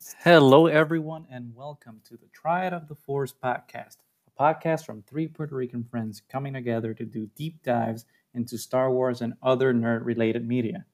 Hello, 0.00 0.68
everyone, 0.68 1.26
and 1.28 1.52
welcome 1.56 2.00
to 2.04 2.16
the 2.16 2.28
Triad 2.32 2.72
of 2.72 2.86
the 2.86 2.94
Force 2.94 3.34
podcast, 3.34 3.96
a 4.28 4.40
podcast 4.40 4.86
from 4.86 5.02
three 5.02 5.26
Puerto 5.26 5.56
Rican 5.56 5.82
friends 5.82 6.22
coming 6.28 6.52
together 6.52 6.94
to 6.94 7.04
do 7.04 7.28
deep 7.34 7.60
dives 7.64 8.06
into 8.32 8.58
Star 8.58 8.92
Wars 8.92 9.22
and 9.22 9.34
other 9.42 9.74
nerd 9.74 10.04
related 10.04 10.46
media. 10.46 10.84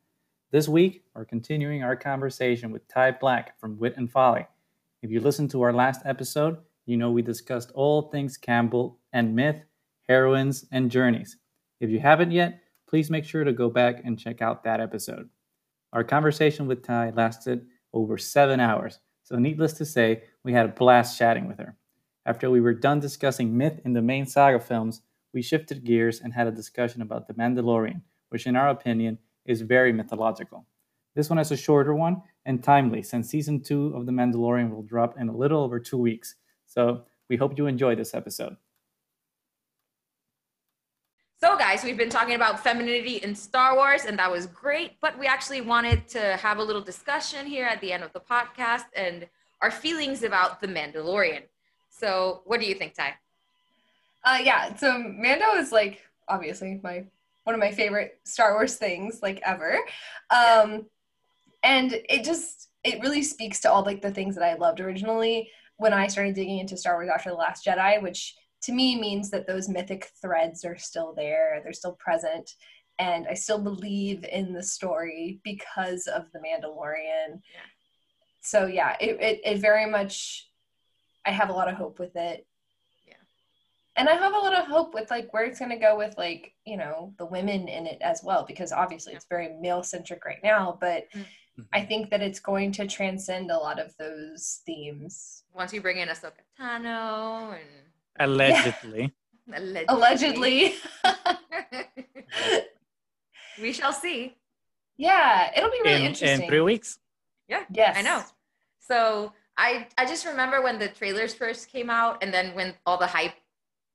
This 0.53 0.69
week, 0.69 1.05
we're 1.15 1.27
continuing 1.27 1.83
our 1.83 1.97
conversation 1.97 2.71
with 2.71 2.89
Ty 2.89 3.13
Black 3.13 3.61
from 3.61 3.79
Wit 3.79 3.95
and 3.99 4.11
Folly. 4.11 4.47
If 5.03 5.11
you 5.11 5.21
listened 5.21 5.51
to 5.51 5.61
our 5.61 5.73
last 5.75 6.01
episode, 6.07 6.57
you 6.87 6.97
know 6.97 7.11
we 7.11 7.21
discussed 7.21 7.73
all 7.75 8.09
things 8.09 8.39
Campbell 8.39 8.99
and 9.13 9.37
myth, 9.37 9.65
heroines, 10.09 10.65
and 10.73 10.91
journeys. 10.91 11.37
If 11.79 11.91
you 11.91 12.01
haven't 12.01 12.31
yet, 12.31 12.63
please 12.89 13.11
make 13.11 13.27
sure 13.27 13.45
to 13.45 13.53
go 13.53 13.69
back 13.69 14.01
and 14.03 14.19
check 14.19 14.41
out 14.41 14.65
that 14.65 14.81
episode. 14.81 15.29
Our 15.93 16.05
conversation 16.05 16.67
with 16.67 16.83
Ty 16.83 17.11
lasted 17.11 17.67
over 17.95 18.19
seven 18.19 18.61
hours, 18.61 18.99
so 19.23 19.37
needless 19.37 19.73
to 19.75 19.87
say, 19.87 20.25
we 20.45 20.53
had 20.53 20.67
a 20.67 20.73
blast 20.73 21.19
chatting 21.19 21.49
with 21.49 21.59
her. 21.59 21.79
After 22.27 22.51
we 22.51 22.61
were 22.61 22.75
done 22.75 23.01
discussing 23.01 23.57
myth 23.57 23.81
in 23.85 23.95
the 23.95 24.03
main 24.03 24.27
saga 24.27 24.61
films, 24.61 25.01
we 25.33 25.41
shifted 25.41 25.85
gears 25.85 26.21
and 26.21 26.33
had 26.33 26.47
a 26.47 26.53
discussion 26.53 27.01
about 27.01 27.27
The 27.27 27.35
Mandalorian, 27.35 28.03
which, 28.29 28.47
in 28.47 28.57
our 28.57 28.69
opinion, 28.69 29.19
is 29.47 29.63
very 29.63 29.93
mythological. 29.93 30.67
This 31.15 31.31
one 31.31 31.39
is 31.39 31.53
a 31.53 31.57
shorter 31.57 31.95
one 31.95 32.23
and 32.45 32.63
timely, 32.63 33.03
since 33.03 33.29
season 33.29 33.63
two 33.63 33.95
of 33.95 34.05
The 34.05 34.13
Mandalorian 34.13 34.71
will 34.71 34.83
drop 34.83 35.19
in 35.19 35.29
a 35.29 35.37
little 35.37 35.63
over 35.63 35.81
two 35.81 35.99
weeks. 35.99 36.35
So 36.67 37.05
we 37.31 37.37
hope 37.37 37.57
you 37.57 37.67
enjoy 37.67 37.95
this 37.95 38.15
episode. 38.15 38.57
So, 41.45 41.59
guys, 41.59 41.85
we've 41.85 41.99
been 41.99 42.09
talking 42.09 42.37
about 42.37 42.65
femininity 42.65 43.17
in 43.17 43.35
Star 43.35 43.77
Wars, 43.77 44.07
and 44.07 44.19
that 44.19 44.33
was 44.33 44.47
great. 44.47 44.93
But 45.03 45.19
we 45.19 45.27
actually 45.27 45.61
wanted 45.61 46.09
to 46.09 46.39
have 46.39 46.57
a 46.57 46.63
little 46.63 46.81
discussion 46.81 47.45
here 47.45 47.67
at 47.67 47.83
the 47.83 47.93
end 47.93 48.03
of 48.03 48.15
the 48.15 48.21
podcast 48.21 48.85
and 48.97 49.29
our 49.61 49.71
feelings 49.71 50.23
about 50.23 50.63
The 50.63 50.69
Mandalorian. 50.69 51.43
So, 51.91 52.41
what 52.47 52.61
do 52.61 52.67
you 52.67 52.75
think, 52.75 52.95
Ty? 52.95 53.17
Uh, 54.25 54.39
yeah, 54.43 54.75
so 54.75 54.97
Mando 54.97 55.57
is 55.57 55.71
like 55.71 56.01
obviously 56.29 56.81
my 56.83 57.05
one 57.43 57.55
of 57.55 57.61
my 57.61 57.73
favorite 57.73 58.19
Star 58.25 58.55
Wars 58.55 58.77
things 58.77 59.21
like 59.21 59.39
ever, 59.45 59.81
um, 60.31 60.87
and 61.63 61.93
it 62.09 62.25
just 62.25 62.71
it 62.85 63.03
really 63.03 63.23
speaks 63.23 63.61
to 63.61 63.71
all 63.71 63.85
like 63.85 64.01
the 64.01 64.11
things 64.11 64.35
that 64.37 64.45
I 64.45 64.55
loved 64.55 64.81
originally 64.81 65.51
when 65.77 65.93
I 65.93 66.07
started 66.07 66.37
digging 66.37 66.61
into 66.61 66.79
Star 66.79 66.95
Wars 66.95 67.11
after 67.15 67.29
the 67.29 67.37
Last 67.37 67.67
Jedi, 67.67 68.01
which 68.01 68.35
to 68.65 68.73
me 68.73 68.99
means 68.99 69.31
that 69.31 69.47
those 69.47 69.69
mythic 69.69 70.11
threads 70.21 70.65
are 70.65 70.77
still 70.77 71.13
there, 71.15 71.61
they're 71.63 71.73
still 71.73 71.97
present, 71.99 72.51
and 72.99 73.27
I 73.29 73.35
still 73.35 73.59
believe 73.59 74.25
in 74.25 74.53
the 74.53 74.63
story 74.63 75.41
because 75.43 76.07
of 76.07 76.31
the 76.33 76.39
Mandalorian. 76.39 77.41
Yeah. 77.53 77.69
So 78.41 78.67
yeah, 78.67 78.97
it, 79.01 79.21
it, 79.21 79.41
it 79.45 79.59
very 79.59 79.91
much 79.91 80.49
I 81.27 81.31
have 81.31 81.49
a 81.49 81.55
lot 81.55 81.69
of 81.69 81.75
hope 81.77 81.99
with 81.99 82.15
it. 82.17 82.47
Yeah. 83.07 83.15
And 83.97 84.09
I 84.09 84.15
have 84.15 84.35
a 84.35 84.39
lot 84.39 84.55
of 84.55 84.67
hope 84.67 84.93
with 84.95 85.11
like 85.11 85.33
where 85.33 85.45
it's 85.45 85.59
gonna 85.59 85.79
go 85.79 85.97
with 85.97 86.17
like, 86.19 86.53
you 86.67 86.77
know, 86.77 87.15
the 87.19 87.27
women 87.27 87.69
in 87.69 87.87
it 87.87 87.99
as 88.03 88.21
well, 88.23 88.45
because 88.47 88.73
obviously 88.73 89.15
it's 89.15 89.27
very 89.29 89.57
male 89.61 89.83
centric 89.83 90.25
right 90.25 90.43
now, 90.43 90.77
but 90.81 91.05
Mm. 91.59 91.67
I 91.73 91.83
think 91.83 92.11
that 92.11 92.21
it's 92.21 92.41
going 92.41 92.73
to 92.73 92.87
transcend 92.87 93.51
a 93.51 93.57
lot 93.57 93.79
of 93.79 93.97
those 93.97 94.61
themes. 94.67 95.45
Once 95.53 95.73
you 95.73 95.81
bring 95.81 95.99
in 95.99 96.09
Ahsoka 96.09 96.43
Tano 96.59 97.53
and 97.53 97.63
Allegedly. 98.21 99.13
allegedly, 99.53 99.85
Allegedly. 99.89 100.75
we 103.61 103.73
shall 103.73 103.93
see. 103.93 104.37
yeah, 104.97 105.51
it'll 105.57 105.71
be 105.71 105.81
really 105.85 106.01
in, 106.01 106.07
interesting. 106.07 106.43
in 106.43 106.49
three 106.49 106.61
weeks. 106.61 106.99
Yeah, 107.49 107.65
yes. 107.71 107.97
I 107.99 108.03
know. 108.03 108.23
So 108.79 109.33
I 109.57 109.89
I 109.99 110.07
just 110.07 110.27
remember 110.27 110.63
when 110.63 110.79
the 110.79 110.89
trailers 110.89 111.35
first 111.35 111.69
came 111.69 111.91
out, 111.91 112.23
and 112.23 112.33
then 112.33 112.55
when 112.55 112.75
all 112.87 112.99
the 112.99 113.07
hype 113.07 113.35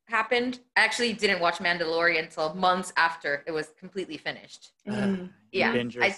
happened. 0.09 0.59
I 0.75 0.81
actually 0.81 1.13
didn't 1.13 1.39
watch 1.39 1.59
Mandalorian 1.59 2.23
until 2.23 2.53
months 2.55 2.91
after 2.97 3.43
it 3.47 3.51
was 3.51 3.71
completely 3.79 4.17
finished. 4.17 4.71
Mm. 4.87 5.29
Yeah, 5.51 5.71
I, 6.01 6.15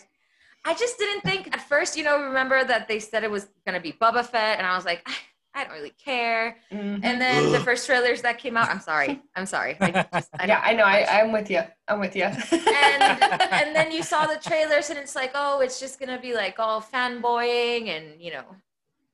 I 0.65 0.73
just 0.73 0.97
didn't 0.97 1.21
think 1.21 1.53
at 1.53 1.61
first. 1.61 1.97
You 1.97 2.03
know, 2.03 2.23
remember 2.23 2.63
that 2.63 2.87
they 2.87 2.99
said 2.99 3.23
it 3.23 3.31
was 3.31 3.47
gonna 3.65 3.79
be 3.79 3.91
Boba 3.91 4.25
Fett, 4.25 4.57
and 4.57 4.65
I 4.65 4.75
was 4.75 4.85
like, 4.85 5.07
I 5.53 5.63
don't 5.65 5.73
really 5.73 5.93
care. 6.03 6.57
Mhm. 6.71 7.01
And 7.03 7.19
then 7.21 7.51
the 7.51 7.59
first 7.59 7.85
trailers 7.85 8.21
that 8.21 8.37
came 8.39 8.55
out, 8.55 8.69
I'm 8.69 8.79
sorry, 8.79 9.21
I'm 9.35 9.45
sorry. 9.45 9.75
I 9.81 9.91
just, 10.13 10.29
I 10.39 10.45
yeah, 10.47 10.61
I 10.63 10.73
know. 10.73 10.83
I, 10.85 11.19
I'm 11.19 11.31
with 11.31 11.49
you. 11.51 11.61
I'm 11.87 11.99
with 11.99 12.15
you. 12.15 12.23
and 12.23 13.01
and 13.59 13.75
then 13.75 13.91
you 13.91 14.01
saw 14.03 14.25
the 14.25 14.37
trailers 14.37 14.89
and 14.89 14.97
it's 14.97 15.15
like 15.15 15.31
oh 15.35 15.59
it's 15.59 15.79
just 15.79 15.99
gonna 15.99 16.19
be 16.19 16.33
like 16.33 16.57
all 16.59 16.81
fanboying 16.81 17.89
and 17.89 18.21
you 18.21 18.31
know 18.31 18.45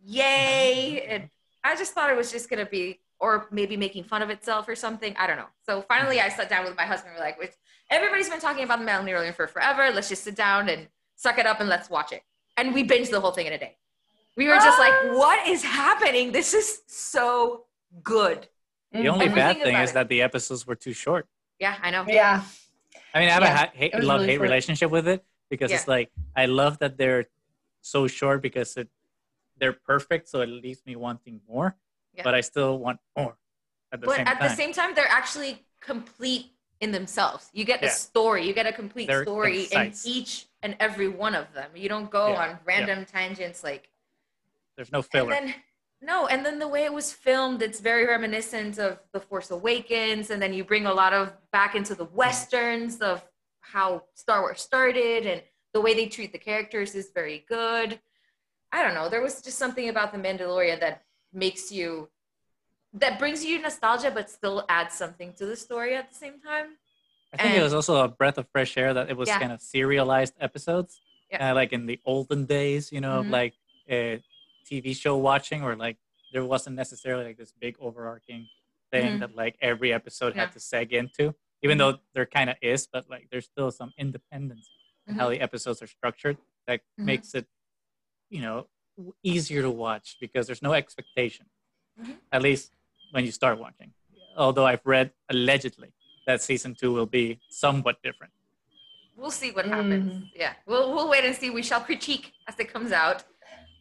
yay 0.05 1.01
and 1.09 1.29
i 1.63 1.75
just 1.75 1.93
thought 1.93 2.09
it 2.09 2.15
was 2.15 2.31
just 2.31 2.49
gonna 2.49 2.65
be 2.65 2.99
or 3.19 3.47
maybe 3.51 3.75
making 3.75 4.03
fun 4.03 4.21
of 4.21 4.29
itself 4.29 4.67
or 4.67 4.75
something 4.75 5.13
i 5.17 5.25
don't 5.27 5.37
know 5.37 5.47
so 5.65 5.81
finally 5.81 6.21
i 6.21 6.29
sat 6.29 6.47
down 6.49 6.63
with 6.63 6.75
my 6.77 6.85
husband 6.85 7.13
we're 7.15 7.19
like 7.23 7.35
"It's- 7.41 7.57
everybody's 7.89 8.29
been 8.29 8.39
talking 8.39 8.63
about 8.63 8.79
the 8.79 8.85
Mandalorian 8.85 9.33
for 9.33 9.47
forever 9.47 9.89
let's 9.93 10.09
just 10.09 10.23
sit 10.23 10.35
down 10.35 10.69
and 10.69 10.87
suck 11.15 11.37
it 11.39 11.45
up 11.45 11.59
and 11.59 11.67
let's 11.67 11.89
watch 11.89 12.11
it 12.11 12.21
and 12.55 12.73
we 12.73 12.87
binged 12.87 13.09
the 13.09 13.19
whole 13.19 13.31
thing 13.31 13.47
in 13.47 13.53
a 13.53 13.57
day 13.57 13.75
we 14.37 14.47
were 14.47 14.55
just 14.67 14.79
like 14.79 14.93
what 15.21 15.39
is 15.47 15.63
happening 15.63 16.31
this 16.31 16.53
is 16.53 16.81
so 16.87 17.65
good 18.03 18.47
The 18.93 19.09
only 19.09 19.27
Mhm. 19.27 19.35
bad 19.35 19.55
thing 19.65 19.75
is 19.75 19.91
it. 19.91 19.93
that 19.97 20.07
the 20.07 20.21
episodes 20.21 20.65
were 20.67 20.75
too 20.85 20.93
short. 20.93 21.27
yeah 21.59 21.75
i 21.85 21.89
know 21.91 22.05
Yeah. 22.07 22.43
I 23.13 23.19
mean, 23.19 23.29
I 23.29 23.33
have 23.37 23.43
Yeah, 23.43 23.53
a 23.53 23.57
ha- 23.57 23.71
hate, 23.81 23.93
love 23.95 24.03
really 24.21 24.27
hate 24.31 24.37
short. 24.37 24.49
relationship 24.49 24.89
with 24.97 25.07
it 25.07 25.19
because 25.49 25.71
it's 25.71 25.87
like 25.87 26.09
I 26.35 26.45
love 26.45 26.77
that 26.83 26.93
they're 26.99 27.25
so 27.81 27.99
short 28.07 28.41
because 28.47 28.77
it 28.77 28.89
they're 29.59 29.73
perfect, 29.91 30.23
so 30.29 30.41
it 30.45 30.51
leaves 30.65 30.81
me 30.85 30.95
wanting 30.95 31.41
more. 31.49 31.69
Yeah. 32.13 32.21
But 32.27 32.35
I 32.35 32.41
still 32.41 32.73
want 32.85 32.99
more 33.17 33.33
at 33.91 34.01
the 34.01 34.05
but 34.07 34.17
same 34.17 34.27
at 34.27 34.37
time. 34.39 34.47
the 34.49 34.55
same 34.61 34.71
time 34.79 34.89
they're 34.93 35.13
actually 35.21 35.53
complete 35.91 36.45
in 36.83 36.91
themselves 36.91 37.43
you 37.57 37.63
get 37.65 37.79
Yeah. 37.81 37.89
a 37.89 37.91
story 37.91 38.41
you 38.47 38.53
get 38.53 38.67
a 38.73 38.75
complete 38.83 39.07
They're 39.07 39.23
story 39.23 39.65
concise. 39.65 40.05
in 40.05 40.11
each 40.15 40.33
and 40.63 40.71
every 40.79 41.07
one 41.25 41.33
of 41.41 41.47
them 41.57 41.69
you 41.81 41.89
don't 41.93 42.11
go 42.19 42.25
Yeah. 42.33 42.41
on 42.43 42.49
random 42.71 42.99
tangents 43.05 43.63
like 43.69 43.83
There's 44.77 44.91
no 44.91 44.99
and 44.99 45.05
filler. 45.07 45.29
then 45.31 45.53
no 46.01 46.27
and 46.27 46.45
then 46.45 46.59
the 46.59 46.67
way 46.67 46.85
it 46.85 46.93
was 46.93 47.11
filmed 47.11 47.61
it's 47.63 47.79
very 47.79 48.05
reminiscent 48.05 48.77
of 48.77 48.99
the 49.11 49.19
force 49.19 49.49
awakens 49.49 50.29
and 50.29 50.39
then 50.39 50.53
you 50.53 50.63
bring 50.63 50.85
a 50.85 50.93
lot 50.93 51.11
of 51.11 51.33
back 51.51 51.73
into 51.73 51.95
the 51.95 52.05
westerns 52.05 52.99
of 53.01 53.25
how 53.61 54.03
star 54.13 54.41
wars 54.41 54.61
started 54.61 55.25
and 55.25 55.41
the 55.73 55.81
way 55.81 55.95
they 55.95 56.05
treat 56.05 56.31
the 56.31 56.37
characters 56.37 56.93
is 56.93 57.09
very 57.15 57.43
good 57.49 57.99
i 58.71 58.83
don't 58.83 58.93
know 58.93 59.09
there 59.09 59.21
was 59.23 59.41
just 59.41 59.57
something 59.57 59.89
about 59.89 60.11
the 60.11 60.19
mandalorian 60.19 60.79
that 60.79 61.01
makes 61.33 61.71
you 61.71 62.07
that 62.93 63.17
brings 63.17 63.43
you 63.43 63.59
nostalgia 63.59 64.11
but 64.11 64.29
still 64.29 64.63
adds 64.69 64.93
something 64.93 65.33
to 65.33 65.47
the 65.47 65.55
story 65.55 65.95
at 65.95 66.07
the 66.09 66.15
same 66.15 66.39
time 66.39 66.77
I 67.33 67.37
think 67.37 67.55
it 67.55 67.61
was 67.61 67.73
also 67.73 68.03
a 68.03 68.07
breath 68.07 68.37
of 68.37 68.47
fresh 68.51 68.77
air 68.77 68.93
that 68.93 69.09
it 69.09 69.17
was 69.17 69.27
Yeah. 69.27 69.37
kind 69.39 69.51
of 69.51 69.61
serialized 69.61 70.33
episodes, 70.39 71.01
Yeah. 71.29 71.51
uh, 71.51 71.55
like 71.55 71.73
in 71.73 71.85
the 71.85 71.99
olden 72.05 72.45
days, 72.45 72.89
you 72.89 73.01
know, 73.01 73.21
Mhm. 73.21 73.29
like 73.29 73.53
uh, 73.91 74.15
TV 74.69 74.95
show 74.95 75.17
watching, 75.17 75.63
or 75.63 75.75
like 75.75 75.97
there 76.33 76.43
wasn't 76.45 76.75
necessarily 76.75 77.23
like 77.25 77.37
this 77.37 77.53
big 77.53 77.75
overarching 77.79 78.47
thing 78.91 79.15
Mhm. 79.15 79.19
that 79.19 79.35
like 79.35 79.55
every 79.61 79.91
episode 79.93 80.35
Yeah. 80.35 80.41
had 80.41 80.51
to 80.53 80.59
seg 80.59 80.91
into, 80.91 81.33
even 81.61 81.77
though 81.77 81.99
there 82.13 82.25
kind 82.25 82.49
of 82.49 82.57
is, 82.61 82.87
but 82.87 83.09
like 83.09 83.29
there's 83.31 83.45
still 83.45 83.71
some 83.71 83.93
independence 83.97 84.69
in 85.07 85.15
how 85.15 85.29
the 85.29 85.39
episodes 85.41 85.81
are 85.81 85.87
structured 85.87 86.37
that 86.67 86.81
Mhm. 86.99 87.05
makes 87.05 87.33
it, 87.33 87.45
you 88.29 88.41
know, 88.41 88.67
easier 89.23 89.61
to 89.61 89.69
watch 89.71 90.17
because 90.19 90.47
there's 90.47 90.61
no 90.61 90.73
expectation, 90.73 91.45
Mhm. 91.99 92.17
at 92.31 92.41
least 92.41 92.73
when 93.11 93.23
you 93.25 93.31
start 93.31 93.57
watching. 93.59 93.93
Although 94.35 94.65
I've 94.65 94.85
read 94.85 95.13
allegedly 95.29 95.93
that 96.25 96.41
season 96.41 96.75
two 96.75 96.91
will 96.91 97.05
be 97.05 97.39
somewhat 97.49 98.01
different. 98.03 98.33
we'll 99.15 99.31
see 99.31 99.49
what 99.49 99.65
happens 99.65 100.13
Mhm. 100.13 100.29
yeah 100.35 100.53
we'll, 100.67 100.93
we'll 100.93 101.09
wait 101.09 101.23
and 101.25 101.35
see 101.35 101.49
we 101.49 101.63
shall 101.63 101.81
critique 101.81 102.33
as 102.47 102.55
it 102.59 102.67
comes 102.71 102.91
out 102.91 103.23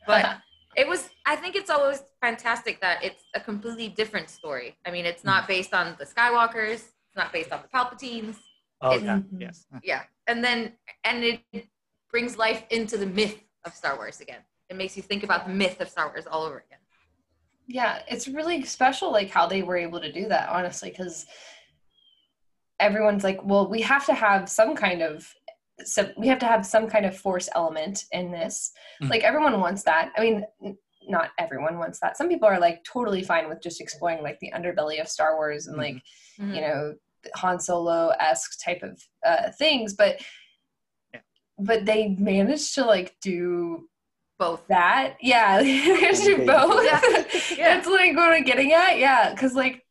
but 0.07 0.25
it 0.77 0.87
was 0.87 1.11
i 1.25 1.35
think 1.37 1.57
it's 1.57 1.71
always 1.71 2.03
fantastic 2.21 2.81
that 2.81 3.03
it's 3.03 3.23
a 3.35 3.41
completely 3.41 3.89
different 3.89 4.29
story. 4.31 4.77
I 4.87 4.91
mean 4.91 5.05
it's 5.07 5.25
not 5.25 5.49
based 5.49 5.73
on 5.75 5.97
the 5.99 6.05
skywalkers 6.05 6.81
it's 7.09 7.17
not 7.17 7.33
based 7.33 7.53
on 7.53 7.61
the 7.63 7.69
palpatines. 7.77 8.37
Oh 8.81 8.91
It's- 8.95 9.05
yeah, 9.05 9.19
Mhm. 9.19 9.41
yes. 9.41 9.67
yeah 9.83 10.03
and 10.27 10.39
then 10.45 10.59
and 11.05 11.25
it 11.25 11.67
brings 12.13 12.37
life 12.37 12.63
into 12.71 12.97
the 12.99 13.07
myth 13.07 13.39
of 13.65 13.75
star 13.75 13.97
wars 13.97 14.21
again. 14.21 14.43
It 14.69 14.77
makes 14.77 14.97
you 14.97 15.03
think 15.03 15.23
about 15.23 15.47
the 15.47 15.53
myth 15.53 15.81
of 15.81 15.89
star 15.89 16.09
wars 16.09 16.27
all 16.27 16.43
over 16.45 16.59
again. 16.67 16.79
Yeah, 17.67 18.03
it's 18.09 18.27
really 18.29 18.65
special, 18.65 19.11
like 19.11 19.31
how 19.31 19.47
they 19.47 19.63
were 19.63 19.77
able 19.77 20.01
to 20.01 20.13
do 20.13 20.29
that, 20.29 20.49
honestly, 20.49 20.91
because 20.91 21.27
everyone's 22.79 23.25
like, 23.25 23.43
well, 23.45 23.67
we 23.69 23.83
have 23.83 24.07
to 24.07 24.15
have 24.15 24.49
some 24.49 24.75
kind 24.77 25.03
of 25.03 25.33
so 25.85 26.11
we 26.17 26.27
have 26.29 26.39
to 26.39 26.47
have 26.47 26.65
some 26.65 26.89
kind 26.89 27.05
of 27.07 27.17
force 27.17 27.49
element 27.55 28.05
in 28.13 28.31
this. 28.31 28.73
Mhm. 29.03 29.11
Like 29.11 29.23
everyone 29.23 29.61
wants 29.61 29.83
that. 29.85 30.13
I 30.17 30.21
mean, 30.21 30.45
not 31.09 31.31
everyone 31.39 31.79
wants 31.79 32.01
that. 32.01 32.17
Some 32.17 32.29
people 32.29 32.49
are 32.49 32.59
like 32.59 32.83
totally 32.85 33.23
fine 33.23 33.49
with 33.49 33.63
just 33.63 33.81
exploring 33.81 34.23
like 34.23 34.39
the 34.41 34.53
underbelly 34.55 35.01
of 35.01 35.09
Star 35.09 35.37
Wars 35.37 35.67
and 35.67 35.77
like 35.77 35.97
Mhm. 36.39 36.55
you 36.55 36.61
know 36.63 36.95
Han 37.35 37.59
Solo 37.61 38.09
esque 38.21 38.59
type 38.65 38.83
of 38.83 39.03
uh, 39.25 39.51
things, 39.53 39.95
but 39.95 40.21
Yeah. 41.13 41.21
but 41.59 41.85
they 41.85 42.09
managed 42.09 42.75
to 42.77 42.85
like 42.85 43.17
do 43.21 43.89
Both. 44.39 44.67
that. 44.69 45.17
Yeah, 45.21 45.61
we 45.63 46.01
have 46.03 46.17
do 46.23 46.45
both. 46.47 46.85
Yeah. 46.85 47.01
Yeah. 47.57 47.75
That's 47.75 47.87
like 47.89 48.15
what 48.17 48.33
I'm 48.33 48.45
getting 48.45 48.73
at. 48.73 48.99
Yeah, 48.99 49.31
because 49.31 49.55
like 49.55 49.83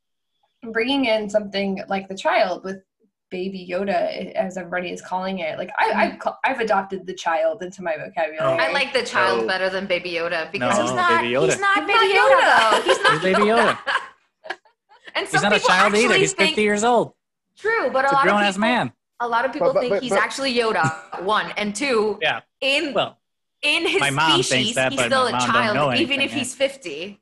bringing 0.64 1.06
in 1.06 1.30
something 1.30 1.82
like 1.88 2.08
the 2.08 2.16
child 2.18 2.64
with 2.64 2.82
baby 3.32 3.68
Yoda, 3.70 3.90
eh, 3.90 4.32
as 4.36 4.58
everybody 4.58 4.92
is 4.92 5.02
calling 5.02 5.40
it. 5.40 5.58
Like 5.58 5.72
I, 5.80 5.92
I've 5.92 6.20
mm. 6.20 6.36
I've 6.44 6.60
adopted 6.60 7.06
the 7.06 7.14
child 7.14 7.64
into 7.64 7.82
my 7.84 7.96
vocabulary. 7.98 8.60
I 8.60 8.72
like 8.72 8.94
the 8.94 9.04
child 9.04 9.42
No. 9.42 9.48
better 9.48 9.70
than 9.70 9.88
Baby 9.88 10.12
Yoda 10.12 10.52
because 10.52 10.78
No, 10.78 10.84
he's 10.84 10.94
not. 10.94 11.22
Baby 11.22 11.34
Yoda. 11.34 11.46
He's 11.52 11.60
not 11.60 11.78
He's 11.78 11.88
Baby 11.88 12.16
not 12.16 12.32
Yoda. 12.32 12.80
Yoda. 12.80 12.84
He's 12.84 13.02
not 13.04 13.22
Baby 13.22 13.42
Yoda. 13.42 13.78
And 15.18 15.28
He's 15.28 15.40
some 15.40 15.44
not 15.50 15.54
a 15.56 15.60
child 15.66 15.94
either. 15.96 16.08
actually 16.08 16.20
He's 16.20 16.34
think 16.34 16.50
50 16.50 16.62
years 16.62 16.84
old. 16.84 17.14
true, 17.58 17.90
but 17.90 18.04
a 18.06 18.12
a 18.12 18.14
lot 18.16 18.24
grown 18.24 18.36
of 18.38 18.42
ass 18.44 18.56
people, 18.56 18.68
man. 18.68 18.92
a 19.22 19.28
lot 19.28 19.46
of 19.46 19.54
people 19.54 19.72
but- 19.74 19.80
think 19.80 19.94
but- 19.94 20.04
he's 20.04 20.12
actually 20.12 20.54
Yoda. 20.54 21.24
One 21.24 21.52
and 21.58 21.74
two. 21.74 22.20
Yeah. 22.22 22.42
In 22.60 22.94
Well, 22.94 23.18
in 23.62 23.88
his 23.88 24.00
my 24.02 24.10
mom 24.10 24.32
thinks 24.34 24.48
species, 24.50 24.76
that, 24.76 24.92
he's 24.92 25.02
still 25.02 25.28
a 25.28 25.32
child, 25.32 25.76
know 25.76 25.94
even 25.94 26.20
if 26.22 26.32
yeah. 26.32 26.38
he's 26.40 26.54
fifty. 26.54 27.22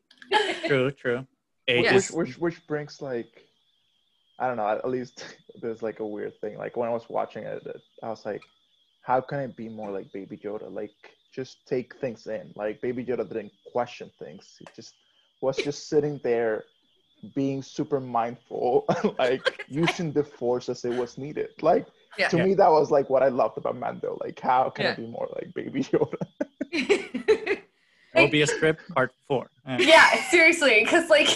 true, 0.65 0.89
true. 0.91 1.27
Age 1.67 1.85
Yeah. 1.85 1.93
which, 1.95 2.09
which 2.11 2.37
which 2.39 2.67
brings 2.67 2.99
like 3.01 3.27
I 4.39 4.47
don't 4.47 4.57
know. 4.57 4.67
At 4.67 4.89
least 4.89 5.23
there's 5.61 5.81
like 5.83 5.99
a 5.99 6.05
weird 6.05 6.33
thing. 6.41 6.57
Like 6.57 6.75
when 6.77 6.89
I 6.89 6.91
was 6.91 7.05
watching 7.09 7.43
it, 7.43 7.61
it- 7.65 7.81
I 8.03 8.09
was 8.09 8.25
like, 8.25 8.41
how 9.01 9.19
can 9.21 9.39
it 9.39 9.55
be 9.57 9.69
more 9.69 9.91
like 9.91 10.11
Baby 10.13 10.37
Yoda? 10.37 10.71
Like 10.73 10.91
just 11.33 11.65
take 11.67 11.95
things 11.99 12.27
in. 12.27 12.51
Like 12.55 12.81
Baby 12.81 13.03
Yoda 13.05 13.27
didn't 13.27 13.51
question 13.71 14.09
things. 14.19 14.55
He 14.59 14.65
just 14.75 14.93
was 15.41 15.57
just 15.57 15.89
sitting 15.89 16.19
there, 16.23 16.63
being 17.35 17.61
super 17.61 17.99
mindful, 17.99 18.85
like 19.19 19.65
using 19.67 20.11
the 20.13 20.23
force 20.23 20.69
as 20.69 20.85
it 20.85 20.93
was 20.93 21.17
needed. 21.17 21.49
Like 21.61 21.85
Yeah. 22.17 22.29
to 22.29 22.37
Yeah. 22.37 22.45
me, 22.45 22.53
that 22.55 22.71
was 22.71 22.91
like 22.91 23.09
what 23.09 23.23
I 23.23 23.29
loved 23.29 23.57
about 23.57 23.77
Mando. 23.77 24.17
Like 24.21 24.39
how 24.39 24.69
can 24.69 24.85
Yeah. 24.85 24.91
it 24.93 24.97
be 24.97 25.07
more 25.07 25.27
like 25.35 25.53
Baby 25.53 25.83
Yoda? 25.83 26.21
Mobius 28.15 28.49
strip 28.49 28.79
part 28.93 29.11
four. 29.27 29.49
Yeah. 29.67 29.77
yeah, 29.79 30.29
seriously, 30.29 30.83
because 30.83 31.09
like 31.09 31.27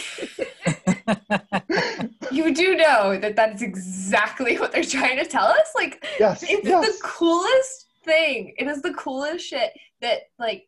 you 2.32 2.54
do 2.54 2.76
know 2.76 3.18
that 3.18 3.36
that's 3.36 3.62
exactly 3.62 4.58
what 4.58 4.72
they're 4.72 4.84
trying 4.84 5.18
to 5.18 5.26
tell 5.26 5.46
us. 5.46 5.72
Like 5.76 6.06
yes, 6.20 6.44
it's 6.44 6.68
yes. 6.68 6.86
the 6.86 7.04
coolest 7.04 7.88
thing. 8.04 8.54
It 8.58 8.68
is 8.68 8.82
the 8.82 8.94
coolest 8.94 9.46
shit 9.46 9.72
that 10.02 10.22
like 10.40 10.68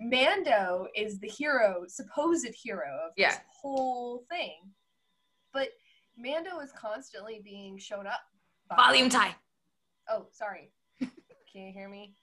Mando 0.00 0.86
is 0.94 1.18
the 1.20 1.28
hero, 1.28 1.84
supposed 1.88 2.46
hero 2.54 2.86
of 3.06 3.12
this 3.16 3.38
whole 3.60 4.24
thing. 4.30 4.70
But 5.52 5.68
Mando 6.18 6.60
is 6.60 6.72
constantly 6.72 7.40
being 7.42 7.78
shown 7.78 8.06
up. 8.06 8.20
by- 8.68 8.76
Volume 8.76 9.08
Ty. 9.08 9.34
Oh, 10.08 10.26
sorry. 10.32 10.70
Can 10.98 11.10
you 11.54 11.72
hear 11.72 11.88
me? 11.88 12.14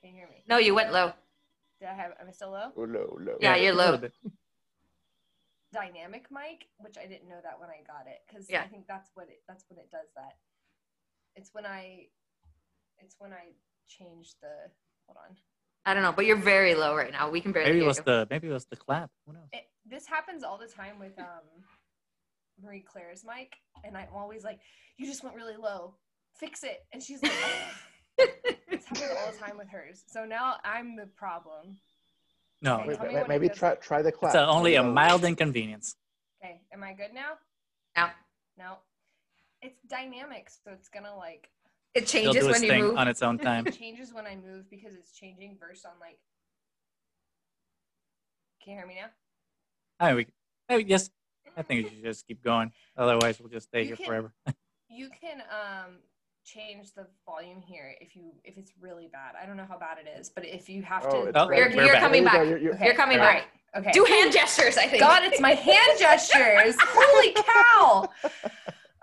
Can 0.00 0.10
you 0.10 0.16
hear 0.16 0.28
me? 0.28 0.44
No, 0.48 0.58
you 0.58 0.74
went 0.74 0.92
low. 0.92 1.12
Did 1.80 1.88
I 1.88 1.94
have 1.94 2.12
am 2.20 2.28
I 2.28 2.32
still 2.32 2.50
low? 2.50 2.72
Oh, 2.76 2.82
low, 2.82 3.16
low. 3.20 3.36
Yeah, 3.40 3.56
you're 3.56 3.74
low. 3.74 4.00
Little 5.72 5.86
bit. 5.86 5.94
Dynamic 5.94 6.26
mic, 6.30 6.66
which 6.78 6.96
I 6.98 7.06
didn't 7.06 7.28
know 7.28 7.40
that 7.42 7.58
when 7.60 7.68
I 7.70 7.82
got 7.86 8.06
it. 8.06 8.20
Because 8.28 8.48
Yeah. 8.48 8.62
I 8.62 8.66
think 8.68 8.86
that's 8.86 9.10
what 9.14 9.28
it 9.28 9.42
that's 9.48 9.64
when 9.68 9.78
it 9.78 9.90
does 9.90 10.08
that. 10.16 10.34
It's 11.36 11.50
when 11.52 11.66
I 11.66 12.06
it's 12.98 13.16
when 13.18 13.32
I 13.32 13.52
change 13.86 14.34
the 14.40 14.70
hold 15.06 15.18
on. 15.28 15.36
I 15.86 15.94
don't 15.94 16.02
know, 16.02 16.12
but 16.12 16.26
you're 16.26 16.36
very 16.36 16.74
low 16.74 16.94
right 16.94 17.12
now. 17.12 17.30
We 17.30 17.40
can 17.40 17.52
barely 17.52 17.70
Maybe 17.72 17.84
it 17.84 17.86
was 17.86 17.98
you. 17.98 18.04
the 18.04 18.26
maybe 18.30 18.48
it 18.48 18.52
was 18.52 18.66
the 18.66 18.76
clap. 18.76 19.10
Who 19.26 19.32
knows? 19.32 19.48
it, 19.52 19.64
this 19.86 20.06
happens 20.06 20.42
all 20.42 20.58
the 20.58 20.66
time 20.66 20.98
with 20.98 21.18
um 21.18 21.64
Marie 22.60 22.80
Claire's 22.82 23.24
mic, 23.24 23.54
and 23.84 23.96
I'm 23.96 24.08
always 24.14 24.42
like, 24.44 24.58
"You 24.96 25.06
just 25.06 25.22
went 25.22 25.36
really 25.36 25.56
low. 25.56 25.94
Fix 26.34 26.64
it." 26.64 26.84
And 26.92 27.00
she's 27.02 27.22
like, 27.22 27.32
"Oh." 27.32 27.70
"It's 28.68 28.84
happening 28.86 29.16
all 29.24 29.30
the 29.32 29.38
time 29.38 29.56
with 29.56 29.68
hers." 29.68 30.02
So 30.08 30.24
now 30.24 30.56
I'm 30.64 30.96
the 30.96 31.06
problem. 31.06 31.78
No, 32.60 32.80
Okay, 32.80 32.88
Wait, 32.88 32.96
tell 32.96 33.06
me 33.06 33.12
ma- 33.12 33.18
when 33.20 33.22
it 33.24 33.28
maybe 33.28 33.48
try 33.48 33.74
try 33.76 34.02
the 34.02 34.10
clap. 34.12 34.30
it's 34.30 34.36
a, 34.36 34.46
only 34.46 34.74
a 34.74 34.82
mild 34.82 35.24
inconvenience. 35.24 35.94
Okay, 36.42 36.60
am 36.72 36.82
I 36.82 36.92
good 36.92 37.12
now? 37.14 37.34
No. 37.96 38.08
No. 38.56 38.74
It's 39.62 39.80
dynamic, 39.88 40.48
so 40.50 40.72
it's 40.72 40.88
gonna 40.88 41.14
like 41.16 41.48
It 41.94 42.02
It'll 42.02 42.08
changes 42.08 42.44
do 42.44 42.50
its 42.50 42.60
when 42.60 42.70
you 42.70 42.84
move. 42.88 42.96
on 42.98 43.08
its 43.08 43.22
own 43.22 43.38
time. 43.48 43.66
it 43.66 43.78
changes 43.78 44.12
when 44.12 44.26
I 44.26 44.34
move 44.36 44.68
because 44.70 44.92
it's 44.94 45.12
changing 45.12 45.56
verse 45.58 45.84
on 45.84 45.92
like. 46.00 46.18
Can 48.62 48.72
you 48.72 48.78
hear 48.80 48.86
me 48.86 48.96
now? 48.96 49.08
I 50.00 50.08
mean, 50.08 50.16
we, 50.16 50.26
maybe 50.68 50.88
yes. 50.90 51.10
I 51.56 51.62
think 51.62 51.84
we 51.84 51.90
should 51.94 52.02
just 52.04 52.26
keep 52.26 52.42
going. 52.42 52.72
Otherwise, 52.96 53.38
we'll 53.40 53.48
just 53.48 53.68
stay 53.68 53.80
You 53.82 53.86
here 53.88 53.96
can- 53.96 54.06
forever. 54.06 54.32
You 54.90 55.10
can 55.20 55.42
um 55.42 55.96
change 56.52 56.92
the 56.94 57.06
volume 57.26 57.60
here 57.60 57.94
if 58.00 58.16
you 58.16 58.32
if 58.44 58.56
it's 58.56 58.72
really 58.80 59.08
bad. 59.12 59.34
I 59.40 59.46
don't 59.46 59.56
know 59.56 59.66
how 59.68 59.78
bad 59.78 59.98
it 59.98 60.18
is, 60.18 60.28
but 60.30 60.44
if 60.46 60.68
you 60.68 60.82
have 60.82 61.04
Oh, 61.06 61.26
to, 61.26 61.38
Oh, 61.38 61.50
You're- 61.50 61.74
you're 61.74 61.84
There 61.86 62.00
coming 62.00 62.22
you 62.24 62.28
go, 62.30 62.36
back. 62.38 62.46
you're- 62.48 62.60
you're- 62.62 62.74
Okay. 62.76 62.84
You're 62.86 62.94
coming 62.94 63.18
all 63.18 63.24
back. 63.26 63.34
right. 63.74 63.80
Okay. 63.80 63.90
Do 63.92 64.04
hand 64.04 64.32
gestures, 64.32 64.78
I 64.78 64.86
think. 64.86 65.00
God, 65.00 65.24
it's 65.24 65.40
my 65.40 65.52
hand 65.52 65.92
gestures. 65.98 66.74
Holy 66.80 67.32
cow. 67.34 68.08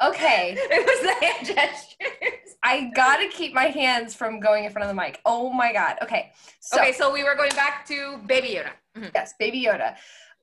Okay. 0.03 0.55
It 0.57 0.85
was 0.85 0.99
the 1.01 1.25
hand 1.25 1.45
gestures. 1.47 2.57
I 2.63 2.91
gotta 2.95 3.27
keep 3.29 3.53
my 3.53 3.65
hands 3.65 4.15
from 4.15 4.39
going 4.39 4.65
in 4.65 4.71
front 4.71 4.89
of 4.89 4.95
the 4.95 4.99
mic. 5.01 5.21
Oh 5.25 5.51
my 5.51 5.71
god. 5.71 5.97
Okay. 6.01 6.31
So 6.59 6.79
okay, 6.81 6.91
so 6.93 7.13
we 7.13 7.23
were 7.23 7.35
going 7.35 7.51
back 7.51 7.85
to 7.87 8.17
Baby 8.25 8.49
Yoda. 8.55 8.71
Mhm. 8.97 9.11
yes, 9.13 9.33
baby 9.39 9.63
Yoda. 9.65 9.95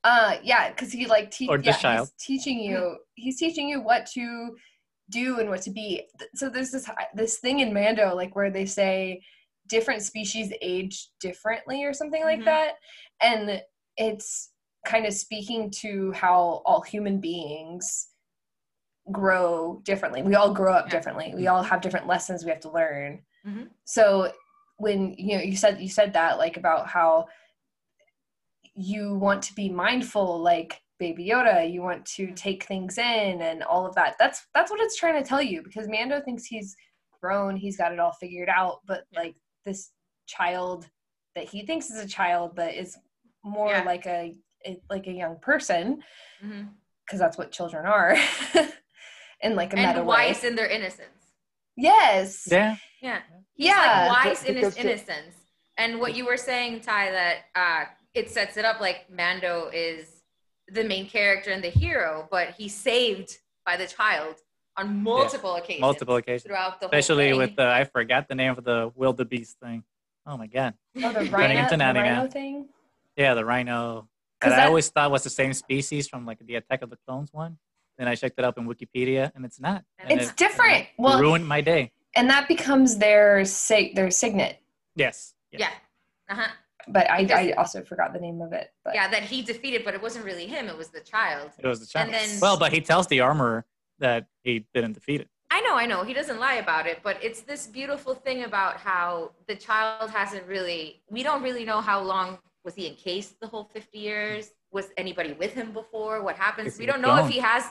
Uh 0.05 0.37
yeah, 0.43 0.71
because 0.71 0.93
he 0.93 1.07
like 1.07 1.31
te- 1.33 1.49
Or 1.49 1.59
the 1.59 1.65
yeah, 1.65 1.77
child. 1.77 2.11
he's 2.17 2.25
teaching 2.45 2.61
you 2.61 2.99
he's 3.15 3.39
teaching 3.39 3.69
you 3.69 3.81
what 3.81 4.07
to 4.15 4.57
do 5.11 5.41
and 5.41 5.49
what 5.51 5.63
to 5.63 5.71
be. 5.71 6.07
So 6.35 6.49
there's 6.49 6.71
this 6.71 6.89
this 7.15 7.39
thing 7.39 7.61
in 7.61 7.73
Mando, 7.73 8.15
like 8.15 8.35
where 8.37 8.51
they 8.51 8.67
say 8.67 9.23
different 9.69 10.03
species 10.03 10.53
age 10.61 11.09
differently 11.21 11.85
or 11.85 11.93
something 11.93 12.23
like 12.23 12.41
Mhm. 12.41 12.45
that. 12.47 12.75
And 13.21 13.63
it's 13.97 14.51
kind 14.85 15.07
of 15.07 15.15
speaking 15.15 15.71
to 15.71 16.13
how 16.13 16.63
all 16.65 16.81
human 16.81 17.21
beings 17.21 18.09
grow 19.11 19.81
differently. 19.85 20.23
We 20.23 20.35
all 20.35 20.53
grow 20.53 20.73
up 20.75 20.87
Yeah. 20.87 20.91
differently. 20.93 21.35
We 21.35 21.47
all 21.47 21.63
have 21.63 21.81
different 21.81 22.07
lessons 22.07 22.45
we 22.45 22.51
have 22.51 22.61
to 22.61 22.71
learn. 22.71 23.25
Mhm. 23.47 23.71
So 23.85 24.33
when 24.77 25.15
you 25.15 25.37
know 25.37 25.43
you 25.43 25.57
said 25.57 25.81
you 25.81 25.89
said 25.89 26.13
that 26.15 26.39
like 26.39 26.57
about 26.57 26.87
how 26.89 27.29
you 28.75 29.15
want 29.15 29.43
to 29.45 29.55
be 29.55 29.69
mindful 29.69 30.41
like 30.41 30.82
baby 31.03 31.27
Yoda, 31.27 31.71
you 31.73 31.83
want 31.83 32.05
to 32.17 32.31
take 32.33 32.63
things 32.65 32.97
in 32.97 33.43
and 33.43 33.63
all 33.65 33.85
of 33.87 33.95
that. 33.97 34.15
That's 34.21 34.47
that's 34.55 34.71
what 34.71 34.81
it's 34.81 34.97
trying 34.97 35.21
to 35.21 35.29
tell 35.29 35.43
you 35.43 35.63
because 35.63 35.89
Mando 35.89 36.21
thinks 36.21 36.45
he's 36.45 36.77
grown, 37.21 37.57
he's 37.57 37.77
got 37.77 37.93
it 37.93 37.99
all 37.99 38.13
figured 38.13 38.49
out, 38.49 38.81
but 38.87 39.03
like 39.15 39.35
this 39.65 39.91
child 40.27 40.87
that 41.35 41.49
he 41.49 41.67
thinks 41.67 41.91
is 41.91 42.01
a 42.01 42.07
child 42.07 42.53
but 42.55 42.75
is 42.75 42.97
more 43.45 43.71
Yeah. 43.71 43.83
like 43.83 44.07
a, 44.07 44.35
a 44.65 44.81
like 44.89 45.07
a 45.09 45.13
young 45.13 45.39
person 45.41 46.03
because 46.41 47.19
that's 47.19 47.37
what 47.37 47.51
children 47.51 47.85
are 47.87 48.17
in 49.41 49.57
like 49.57 49.73
a 49.73 49.77
meta 49.77 49.89
And 49.89 49.99
way. 50.07 50.29
wise 50.29 50.45
in 50.45 50.55
their 50.55 50.69
innocence. 50.69 51.09
Yes. 51.77 52.47
Yeah. 52.51 52.77
Yeah. 53.01 53.21
He's 53.55 53.69
Yeah. 53.69 54.09
like 54.09 54.25
wise 54.25 54.45
in 54.45 54.57
his 54.57 54.77
innocence. 54.77 55.35
And 55.79 55.99
what 56.01 56.15
you 56.15 56.27
were 56.27 56.37
saying, 56.37 56.81
Ty, 56.83 57.11
that 57.11 57.37
uh, 57.57 57.85
it 58.15 58.31
sets 58.31 58.57
it 58.57 58.65
up 58.65 58.81
like 58.81 59.11
Mando 59.11 59.69
is 59.73 60.22
the 60.73 60.85
main 60.85 61.09
character 61.09 61.51
and 61.51 61.63
the 61.63 61.69
hero, 61.71 62.27
but 62.31 62.51
he's 62.59 62.75
saved 62.75 63.39
by 63.65 63.77
the 63.77 63.87
child 63.87 64.37
on 64.77 65.03
multiple 65.03 65.57
occasions. 65.57 65.81
Multiple 65.83 66.17
occasions. 66.17 66.45
Throughout 66.45 66.81
the 66.81 66.87
Especially 66.87 67.31
whole 67.31 67.39
with 67.39 67.57
the 67.57 67.67
I 67.67 67.85
forgot 67.85 68.29
the 68.29 68.35
name 68.35 68.53
of 68.53 68.65
the 68.65 68.91
wildebeest 68.95 69.59
thing. 69.61 69.85
Oh 70.27 70.37
my 70.37 70.47
god. 70.47 70.75
Oh, 70.97 71.13
the 71.13 71.25
rhino, 71.31 71.61
into 71.61 71.77
the 71.77 71.85
rhino 71.85 72.27
thing. 72.29 72.69
Yeah, 73.17 73.35
the 73.35 73.45
rhino. 73.45 74.09
'Cause 74.41 74.51
That 74.53 74.61
I 74.61 74.67
always 74.67 74.89
thought 74.89 75.11
was 75.11 75.23
the 75.23 75.31
same 75.31 75.53
species 75.53 76.09
from 76.09 76.27
like 76.27 76.39
the 76.45 76.57
Attack 76.57 76.83
of 76.83 76.91
the 76.91 76.97
Clones 77.07 77.33
one. 77.33 77.59
Then 77.99 78.09
I 78.09 78.15
checked 78.15 78.39
it 78.39 78.45
up 78.45 78.57
in 78.59 78.67
Wikipedia, 78.67 79.31
and 79.35 79.45
it's 79.45 79.61
not. 79.61 79.85
And 79.99 80.11
It's 80.11 80.31
it- 80.31 80.37
different. 80.37 80.73
and 80.73 80.83
it 80.83 80.89
Well- 80.99 81.21
ruined 81.21 81.47
my 81.47 81.61
day. 81.61 81.93
And 82.15 82.29
that 82.31 82.49
becomes 82.49 82.99
their 82.99 83.45
sig- 83.45 83.95
their 83.95 84.11
signet. 84.11 84.61
Yes. 84.97 85.35
yeah. 85.53 85.71
Uh-huh. 86.29 86.49
But 86.89 87.11
I, 87.11 87.27
I 87.33 87.53
also 87.53 87.83
forgot 87.83 88.13
the 88.13 88.21
name 88.21 88.41
of 88.41 88.53
it. 88.53 88.73
But 88.85 88.95
Yeah, 88.95 89.09
that 89.09 89.23
he 89.25 89.43
defeated, 89.43 89.85
but 89.85 89.95
it 89.95 90.03
wasn't 90.03 90.25
really 90.25 90.47
him, 90.47 90.69
it 90.69 90.77
was 90.77 90.89
the 90.89 91.01
child. 91.01 91.51
It 91.59 91.67
was 91.67 91.81
the 91.81 91.87
child. 91.87 92.07
And 92.07 92.15
then- 92.15 92.41
well, 92.41 92.59
but 92.59 92.73
he 92.73 92.81
tells 92.81 93.07
the 93.07 93.21
armorer 93.21 93.65
that 93.99 94.27
he 94.43 94.67
didn't 94.75 94.95
defeat 94.95 95.21
it. 95.21 95.29
I 95.51 95.61
know, 95.61 95.75
I 95.77 95.85
know. 95.85 96.03
He 96.03 96.15
doesn't 96.15 96.41
lie 96.41 96.55
about 96.55 96.87
it, 96.87 97.01
but 97.03 97.23
it's 97.23 97.43
this 97.43 97.67
beautiful 97.67 98.15
thing 98.15 98.45
about 98.45 98.79
how 98.79 99.33
the 99.47 99.55
child 99.55 100.11
hasn't 100.11 100.47
really, 100.47 101.03
we 101.11 101.23
don't 101.23 101.43
really 101.43 101.65
know 101.65 101.81
how 101.83 102.01
long 102.01 102.39
was 102.65 102.75
he 102.75 102.87
encased 102.89 103.39
the 103.39 103.47
whole 103.47 103.65
50 103.65 103.99
years? 103.99 104.51
Was 104.71 104.89
anybody 104.97 105.35
with 105.35 105.53
him 105.53 105.73
before? 105.73 106.23
What 106.23 106.37
happens? 106.37 106.75
If 106.75 106.79
We 106.79 106.87
don't 106.87 107.03
know 107.03 107.17
don't. 107.17 107.27
if 107.27 107.31
he 107.33 107.41
has 107.41 107.65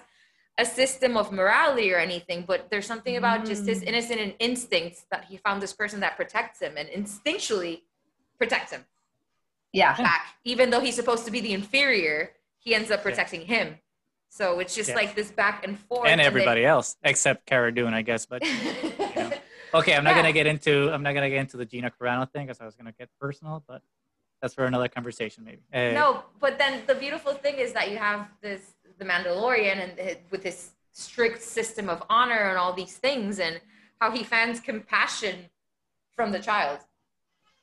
a 0.60 0.66
system 0.66 1.18
of 1.18 1.32
morality 1.32 1.92
or 1.92 1.98
anything, 1.98 2.44
but 2.48 2.70
there's 2.70 2.86
something 2.86 3.18
about 3.18 3.46
just 3.46 3.66
his 3.66 3.82
Mm. 3.82 3.88
innocent 3.88 4.20
and 4.20 4.34
instincts 4.38 5.06
that 5.10 5.26
he 5.26 5.38
found 5.38 5.60
this 5.64 5.74
person 5.74 6.02
that 6.02 6.16
protects 6.16 6.60
him 6.62 6.78
and 6.78 6.88
instinctually 6.90 7.82
protects 8.38 8.72
him 8.72 8.86
yeah. 9.74 9.96
back. 9.98 10.28
Even 10.44 10.70
though 10.70 10.80
he's 10.80 10.96
supposed 10.96 11.26
to 11.26 11.32
be 11.32 11.40
the 11.42 11.54
inferior, 11.54 12.32
he 12.60 12.74
ends 12.76 12.92
up 12.92 13.02
protecting 13.04 13.42
him. 13.42 13.78
So 14.30 14.60
it's 14.60 14.74
just 14.76 14.90
Yeah. 14.90 14.96
like 14.96 15.16
this 15.16 15.32
back 15.32 15.66
and 15.66 15.78
forth. 15.80 16.08
and 16.08 16.20
then- 16.20 16.26
everybody 16.28 16.66
else 16.66 16.96
except 17.04 17.46
Cara 17.46 17.74
Dune, 17.74 17.94
I 17.94 18.02
guess. 18.02 18.26
But 18.26 18.44
okay, 19.74 19.96
I'm 19.96 20.04
not 20.04 20.12
Yeah. 20.12 20.16
gonna 20.16 20.34
get 20.34 20.48
into 20.48 20.92
I'm 20.94 21.04
not 21.04 21.14
gonna 21.14 21.30
get 21.30 21.40
into 21.40 21.58
the 21.58 21.66
Gina 21.66 21.92
Carano 21.92 22.30
thing 22.32 22.46
because 22.48 22.62
I 22.62 22.66
was 22.66 22.76
gonna 22.76 22.94
get 22.94 23.10
personal, 23.20 23.64
but 23.68 23.82
that's 24.42 24.54
for 24.54 24.66
another 24.66 24.88
conversation, 24.88 25.44
maybe. 25.44 25.62
Uh, 25.74 25.94
No, 25.94 26.24
but 26.40 26.58
then 26.58 26.84
the 26.88 26.96
beautiful 26.96 27.34
thing 27.34 27.56
is 27.56 27.74
that 27.74 27.92
you 27.92 27.98
have 27.98 28.28
this 28.42 28.62
the 28.98 29.06
Mandalorian 29.06 29.78
and 29.78 30.00
hi- 30.00 30.22
with 30.30 30.44
this 30.44 30.72
strict 30.92 31.42
system 31.42 31.90
of 31.90 32.04
honor 32.10 32.50
and 32.50 32.58
all 32.58 32.74
these 32.74 32.98
things, 32.98 33.40
and 33.40 33.60
how 34.00 34.12
he 34.12 34.24
finds 34.24 34.60
compassion 34.60 35.50
from 36.16 36.32
the 36.32 36.40
child. 36.40 36.80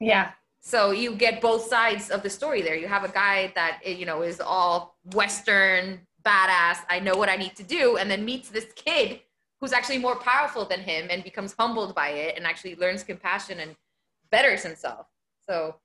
Yeah. 0.00 0.32
So 0.60 0.90
you 0.90 1.14
get 1.14 1.40
both 1.40 1.62
sides 1.68 2.10
of 2.10 2.22
the 2.22 2.30
story 2.30 2.62
there. 2.62 2.74
You 2.74 2.88
have 2.88 3.04
a 3.04 3.08
guy 3.08 3.52
that 3.54 3.80
eh, 3.84 3.92
you 3.92 4.06
know 4.06 4.22
is 4.22 4.40
all 4.40 4.96
Western 5.14 6.00
badass. 6.24 6.78
I 6.88 7.00
know 7.00 7.16
what 7.16 7.28
I 7.28 7.36
need 7.36 7.56
to 7.56 7.62
do, 7.62 7.96
and 7.96 8.10
then 8.10 8.24
meets 8.24 8.50
this 8.50 8.66
kid 8.74 9.20
who's 9.60 9.72
actually 9.72 9.98
more 9.98 10.16
powerful 10.16 10.64
than 10.64 10.80
him 10.80 11.08
and 11.10 11.24
becomes 11.24 11.54
humbled 11.58 11.94
by 11.94 12.10
it, 12.10 12.36
and 12.36 12.46
actually 12.46 12.76
learns 12.76 13.02
compassion 13.02 13.60
and 13.60 13.76
betters 14.30 14.62
himself. 14.62 15.06
So 15.48 15.76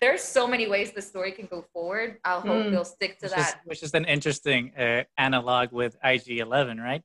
there's 0.00 0.22
so 0.22 0.46
many 0.46 0.66
ways 0.68 0.92
the 0.92 1.02
story 1.02 1.32
can 1.32 1.46
go 1.46 1.62
forward. 1.72 2.18
I'll 2.24 2.40
hope 2.40 2.66
Mm. 2.66 2.70
they'll 2.70 2.84
stick 2.84 3.18
to 3.18 3.26
which 3.26 3.32
is, 3.32 3.36
that. 3.36 3.60
which 3.64 3.82
is 3.82 3.94
an 3.94 4.04
interesting 4.06 4.72
uh, 4.76 5.04
analog 5.18 5.70
with 5.72 5.96
IG-11, 6.02 6.80
right? 6.82 7.02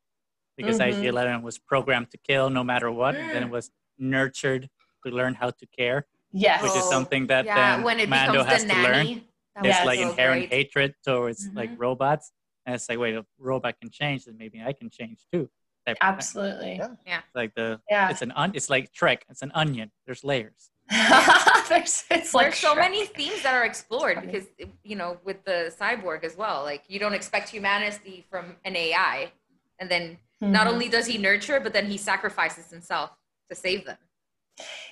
Because 0.55 0.79
Mhm. 0.79 0.91
IG-11 0.91 1.41
was 1.41 1.58
programmed 1.58 2.10
to 2.12 2.17
kill 2.17 2.50
no 2.50 2.63
matter 2.63 2.89
what, 2.91 3.15
and 3.15 3.29
then 3.34 3.44
it 3.44 3.50
was 3.50 3.72
nurtured 3.98 4.70
to 5.05 5.12
learn 5.12 5.34
how 5.36 5.50
to 5.51 5.65
care, 5.67 6.08
Yes. 6.36 6.62
which 6.63 6.75
is 6.75 6.84
Oh, 6.86 6.89
something 6.89 7.27
that 7.27 7.46
yeah, 7.46 7.56
then 7.77 7.84
when 7.84 8.00
it 8.00 8.10
Mando 8.10 8.44
has 8.44 8.63
the 8.63 8.74
to 8.74 8.75
learn. 8.82 8.92
nanny. 8.92 9.27
that 9.56 9.63
There's 9.63 9.75
Yes. 9.75 9.86
was 9.86 9.88
like 9.88 10.00
so 10.00 10.10
inherent 10.10 10.50
great. 10.50 10.54
hatred 10.54 10.96
towards 11.06 11.48
like 11.54 11.72
Mhm. 11.72 11.80
robots, 11.80 12.34
and 12.65 12.75
it's 12.75 12.89
like, 12.89 13.00
wait, 13.00 13.15
if 13.15 13.24
a 13.24 13.27
robot 13.39 13.80
can 13.80 13.89
change, 13.89 14.25
then 14.25 14.36
maybe 14.38 14.62
I 14.62 14.74
can 14.74 14.89
change 14.89 15.20
too. 15.32 15.50
type. 15.88 15.98
Absolutely. 16.01 16.82
Yeah. 17.06 17.22
Like 17.36 17.54
the 17.54 17.80
Yeah. 17.89 18.10
it's 18.10 18.24
an 18.24 18.32
on, 18.32 18.51
it's 18.56 18.72
like 18.72 18.92
Trek. 18.92 19.24
It's 19.30 19.44
an 19.44 19.51
onion. 19.54 19.92
There's 20.08 20.24
layers. 20.24 20.72
There's, 21.70 22.04
it's 22.10 22.34
like 22.34 22.48
There's 22.48 22.58
so 22.58 22.74
Shrek. 22.74 22.77
many 22.80 23.06
themes 23.06 23.44
that 23.44 23.54
are 23.54 23.63
explored 23.65 24.20
because 24.22 24.46
you 24.84 24.96
know 24.96 25.20
with 25.24 25.46
the 25.46 25.72
cyborg 25.80 26.24
as 26.24 26.36
well. 26.36 26.63
Like 26.63 26.84
you 26.88 26.98
don't 27.00 27.13
expect 27.13 27.50
humanity 27.50 28.25
from 28.32 28.58
an 28.65 28.75
AI, 28.75 29.32
and 29.80 29.89
then 29.89 30.18
not 30.42 30.65
Mhm. 30.68 30.72
only 30.72 30.89
does 30.89 31.06
he 31.06 31.18
nurture, 31.20 31.60
but 31.60 31.72
then 31.72 31.86
he 31.86 31.98
sacrifices 31.98 32.70
himself 32.72 33.12
to 33.50 33.56
save 33.56 33.86
them. 33.86 33.98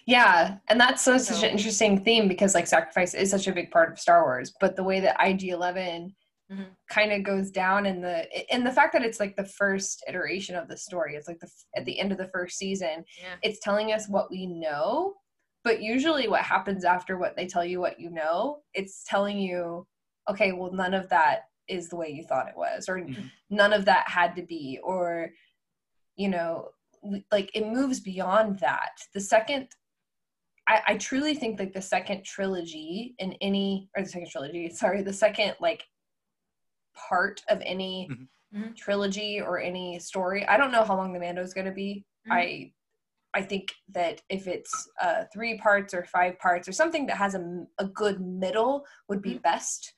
Yeah, 0.05 0.57
and 0.67 0.79
that's 0.79 1.01
so, 1.01 1.17
such 1.17 1.43
an 1.43 1.49
interesting 1.49 2.03
theme 2.03 2.27
because 2.27 2.53
like 2.55 2.67
sacrifice 2.67 3.13
is 3.13 3.31
such 3.31 3.47
a 3.47 3.53
big 3.53 3.71
part 3.71 3.91
of 3.91 3.99
Star 3.99 4.23
Wars, 4.23 4.53
but 4.59 4.75
the 4.75 4.83
way 4.83 4.99
that 4.99 5.15
IG 5.19 5.49
Eleven 5.49 6.15
Mhm. 6.51 6.67
kind 6.89 7.13
of 7.13 7.23
goes 7.23 7.49
down 7.51 7.85
in 7.85 8.01
the 8.01 8.27
in 8.53 8.65
the 8.65 8.71
fact 8.71 8.91
that 8.93 9.01
it's 9.03 9.19
like 9.19 9.35
the 9.37 9.45
first 9.45 10.03
iteration 10.09 10.55
of 10.57 10.67
the 10.67 10.75
story, 10.77 11.15
it's 11.15 11.27
like 11.27 11.39
the 11.39 11.49
at 11.75 11.85
the 11.85 11.97
end 11.97 12.11
of 12.11 12.17
the 12.17 12.27
first 12.27 12.57
season, 12.57 13.05
Yeah. 13.17 13.35
it's 13.41 13.59
telling 13.61 13.93
us 13.93 14.09
what 14.09 14.29
we 14.29 14.45
know, 14.45 15.15
but 15.63 15.81
usually 15.81 16.27
what 16.27 16.41
happens 16.41 16.83
after 16.83 17.17
what 17.17 17.37
they 17.37 17.47
tell 17.47 17.63
you 17.63 17.79
what 17.79 17.97
you 17.99 18.09
know, 18.09 18.61
it's 18.73 19.05
telling 19.05 19.39
you, 19.39 19.87
okay, 20.29 20.51
well 20.51 20.73
none 20.73 20.93
of 20.93 21.07
that 21.09 21.43
is 21.69 21.87
the 21.87 21.95
way 21.95 22.09
you 22.09 22.23
thought 22.25 22.49
it 22.49 22.57
was, 22.57 22.89
or 22.89 22.97
Mhm. 22.99 23.31
none 23.49 23.71
of 23.71 23.85
that 23.85 24.09
had 24.09 24.35
to 24.35 24.41
be, 24.43 24.79
or 24.83 25.31
you 26.17 26.27
know, 26.27 26.69
like 27.31 27.51
it 27.53 27.67
moves 27.67 27.99
beyond 27.99 28.59
that. 28.59 28.91
The 29.13 29.21
second 29.21 29.67
I, 30.67 30.81
I 30.87 30.97
truly 30.97 31.35
think 31.35 31.59
like 31.59 31.73
the 31.73 31.81
second 31.81 32.23
trilogy 32.23 33.15
in 33.19 33.33
any 33.41 33.89
or 33.97 34.03
the 34.03 34.09
second 34.09 34.29
trilogy, 34.29 34.69
sorry, 34.69 35.01
the 35.03 35.11
second 35.11 35.55
like 35.59 35.83
part 36.95 37.41
of 37.49 37.61
any 37.65 38.07
Mhm. 38.09 38.27
Mhm. 38.55 38.75
trilogy 38.77 39.41
or 39.41 39.59
any 39.59 39.99
story. 39.99 40.45
I 40.47 40.57
don't 40.57 40.71
know 40.71 40.83
how 40.85 40.95
long 40.95 41.11
the 41.11 41.19
Mando 41.19 41.41
is 41.41 41.53
going 41.53 41.65
to 41.65 41.71
be. 41.73 42.05
Mhm. 42.27 42.31
I 42.31 42.73
I 43.35 43.41
think 43.41 43.73
that 43.89 44.21
if 44.29 44.45
it's 44.45 44.87
uh, 45.01 45.23
three 45.33 45.57
parts 45.57 45.91
or 45.95 46.05
five 46.05 46.37
parts 46.37 46.67
or 46.67 46.71
something 46.71 47.07
that 47.07 47.17
has 47.17 47.33
a, 47.33 47.65
a 47.79 47.85
good 47.87 48.21
middle 48.21 48.85
would 49.09 49.23
be 49.23 49.39
best. 49.39 49.91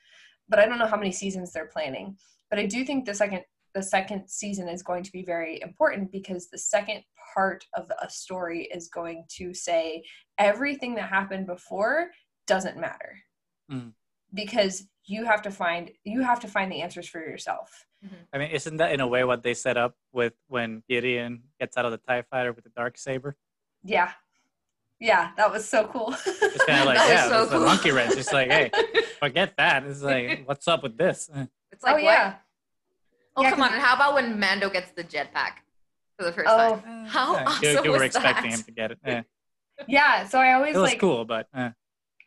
But 0.47 0.59
I 0.59 0.65
don't 0.65 0.79
know 0.79 0.87
how 0.87 0.95
many 0.95 1.11
seasons 1.11 1.51
they're 1.51 1.67
planning. 1.67 2.17
But 2.49 2.59
I 2.59 2.65
do 2.65 2.85
think 2.85 3.03
the 3.05 3.13
second 3.13 3.43
the 3.75 3.83
second 3.83 4.27
season 4.27 4.67
is 4.67 4.81
going 4.81 5.03
to 5.03 5.11
be 5.11 5.21
very 5.23 5.61
important 5.61 6.11
because 6.11 6.49
the 6.49 6.57
second 6.57 7.03
part 7.35 7.63
of 7.75 7.91
a 8.01 8.09
story 8.09 8.67
is 8.73 8.87
going 8.87 9.25
to 9.37 9.53
say 9.53 10.01
everything 10.39 10.95
that 10.95 11.09
happened 11.09 11.45
before 11.45 12.09
doesn't 12.47 12.77
matter 12.79 13.17
Mm. 13.71 13.93
because 14.33 14.87
you 15.05 15.25
have 15.25 15.41
to 15.41 15.49
find 15.51 15.89
you 16.03 16.21
have 16.21 16.39
to 16.41 16.47
find 16.47 16.71
the 16.71 16.81
answers 16.83 17.07
for 17.07 17.19
yourself 17.19 17.85
I 18.31 18.37
mean, 18.37 18.51
isn't 18.51 18.77
that 18.77 18.91
in 18.91 18.99
a 18.99 19.07
way 19.07 19.23
what 19.23 19.41
they 19.41 19.55
set 19.55 19.77
up 19.77 19.95
with 20.13 20.33
when 20.47 20.83
Gideon 20.87 21.41
gets 21.59 21.75
out 21.75 21.85
of 21.85 21.91
the 21.91 21.97
Tie 21.97 22.21
Fighter 22.29 22.53
with 22.53 22.63
the 22.63 22.69
dark 22.69 22.97
saber? 22.99 23.35
yeah 23.83 24.11
yeah 24.99 25.31
that 25.37 25.51
was 25.51 25.67
so 25.67 25.87
cool 25.87 26.13
It's 26.25 26.65
kind 26.65 26.81
of 26.81 26.85
like, 26.85 26.97
That 26.99 27.09
was 27.09 27.09
yeah, 27.09 27.27
so 27.29 27.43
it's 27.43 27.51
a 27.51 27.55
cool. 27.57 27.65
monkey 27.65 27.91
wrench. 27.91 28.15
It's 28.15 28.31
like, 28.31 28.49
hey, 28.51 28.71
forget 29.19 29.57
that. 29.57 29.83
It's 29.85 30.01
like, 30.03 30.43
what's 30.47 30.67
up 30.67 30.83
with 30.83 30.95
this? 30.97 31.27
It's 31.71 31.83
like 31.83 31.93
oh 31.93 31.95
what? 31.95 32.03
yeah 32.03 32.35
Oh 33.35 33.43
Yeah, 33.43 33.49
come 33.51 33.59
'cause- 33.59 33.67
on! 33.69 33.73
And 33.73 33.81
how 33.83 33.95
about 33.95 34.13
when 34.13 34.39
Mando 34.39 34.69
gets 34.69 34.91
the 34.91 35.03
jetpack 35.03 35.57
for 36.17 36.25
the 36.25 36.31
first 36.31 36.47
Oh. 36.49 36.79
time? 36.79 37.05
How 37.05 37.33
yeah, 37.33 37.39
you, 37.41 37.45
awesome 37.47 37.85
you 37.85 37.91
were 37.91 37.97
was 37.99 38.05
expecting 38.15 38.51
that? 38.51 38.57
him 38.59 38.63
to 38.63 38.71
get 38.71 38.91
it. 38.91 38.99
Yeah. 39.05 39.21
yeah 39.87 40.25
so 40.25 40.39
i 40.39 40.53
always 40.53 40.75
It 40.75 40.79
was 40.79 40.91
like 40.91 40.99
cool, 40.99 41.25
but 41.25 41.47
uh, 41.53 41.71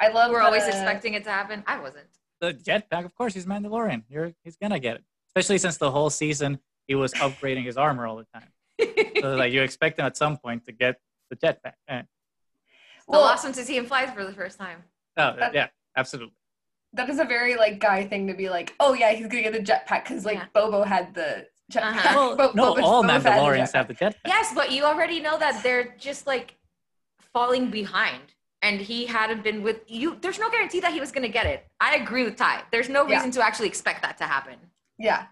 i 0.00 0.09
love 0.09 0.31
We're 0.31 0.43
always 0.43 0.65
the- 0.65 0.69
expecting 0.71 1.15
it 1.15 1.25
to 1.25 1.31
happen. 1.31 1.65
I 1.67 1.81
wasn't. 1.81 2.07
the 2.41 2.53
jetpack, 2.55 3.05
of 3.05 3.15
course, 3.15 3.35
he's 3.35 3.47
Mandalorian. 3.47 4.05
You're, 4.09 4.33
he's 4.45 4.57
gonna 4.57 4.79
get 4.79 4.97
it. 4.97 5.05
Especially 5.29 5.59
since 5.59 5.77
the 5.79 5.91
whole 5.91 6.11
season 6.11 6.59
he 6.87 6.95
was 6.95 7.12
upgrading 7.15 7.65
his 7.65 7.77
armor 7.77 8.07
all 8.07 8.17
the 8.17 8.27
time. 8.35 8.50
So 9.21 9.35
like 9.43 9.53
you 9.53 9.62
expect 9.62 9.99
him 9.99 10.05
at 10.07 10.17
some 10.17 10.37
point 10.37 10.65
to 10.67 10.73
get 10.73 11.00
the 11.31 11.37
jetpack. 11.37 11.73
Still 11.88 12.05
Well- 13.09 13.23
awesome 13.23 13.53
to 13.53 13.65
see 13.65 13.77
him 13.77 13.87
fly 13.87 14.07
for 14.07 14.25
the 14.25 14.33
first 14.35 14.59
time. 14.59 14.85
oh, 15.17 15.35
That- 15.38 15.55
yeah, 15.55 15.69
absolutely. 15.97 16.35
That 16.95 17.09
is 17.11 17.18
a 17.18 17.25
very 17.25 17.57
like 17.57 17.78
guy 17.80 18.07
thing 18.07 18.26
to 18.28 18.35
be 18.35 18.49
like 18.49 18.75
oh 18.80 18.95
yeah 18.95 19.12
he's 19.12 19.26
gonna 19.26 19.42
get 19.42 19.54
a 19.54 19.59
jetpack 19.62 20.04
because 20.04 20.25
like 20.25 20.37
Yeah. 20.38 20.47
Boba 20.54 20.87
had 20.87 21.14
the 21.14 21.47
jetpack 21.73 21.83
Uh-huh. 21.97 22.14
Well, 22.16 22.37
Bo- 22.37 22.52
no, 22.54 22.75
Boba's- 22.75 22.83
all 22.85 23.02
Boba 23.04 23.07
Fett 23.07 23.23
had 23.23 23.23
the 23.23 23.30
Mandalorians 23.47 23.73
have 23.75 23.88
the 23.88 23.95
jetpack. 23.95 24.14
Yes, 24.26 24.52
but 24.54 24.73
you 24.73 24.85
already 24.85 25.21
know 25.21 25.38
that 25.38 25.62
they're 25.62 25.95
just 25.99 26.26
like 26.26 26.57
falling 27.33 27.71
behind. 27.71 28.23
And 28.61 28.80
he 28.80 29.07
hadn't 29.07 29.45
been 29.45 29.62
with 29.62 29.83
you. 29.87 30.16
There's 30.21 30.40
no 30.40 30.50
guarantee 30.50 30.80
that 30.80 30.92
he 30.92 30.99
was 30.99 31.12
gonna 31.12 31.28
get 31.28 31.47
it. 31.47 31.66
I 31.78 31.95
agree 31.97 32.25
with 32.25 32.37
Ty. 32.37 32.62
There's 32.73 32.88
no 32.88 33.07
Yeah. 33.07 33.16
reason 33.16 33.30
to 33.33 33.45
actually 33.45 33.68
expect 33.68 34.02
that 34.02 34.18
to 34.18 34.25
happen. 34.25 34.57
yeah 34.99 35.26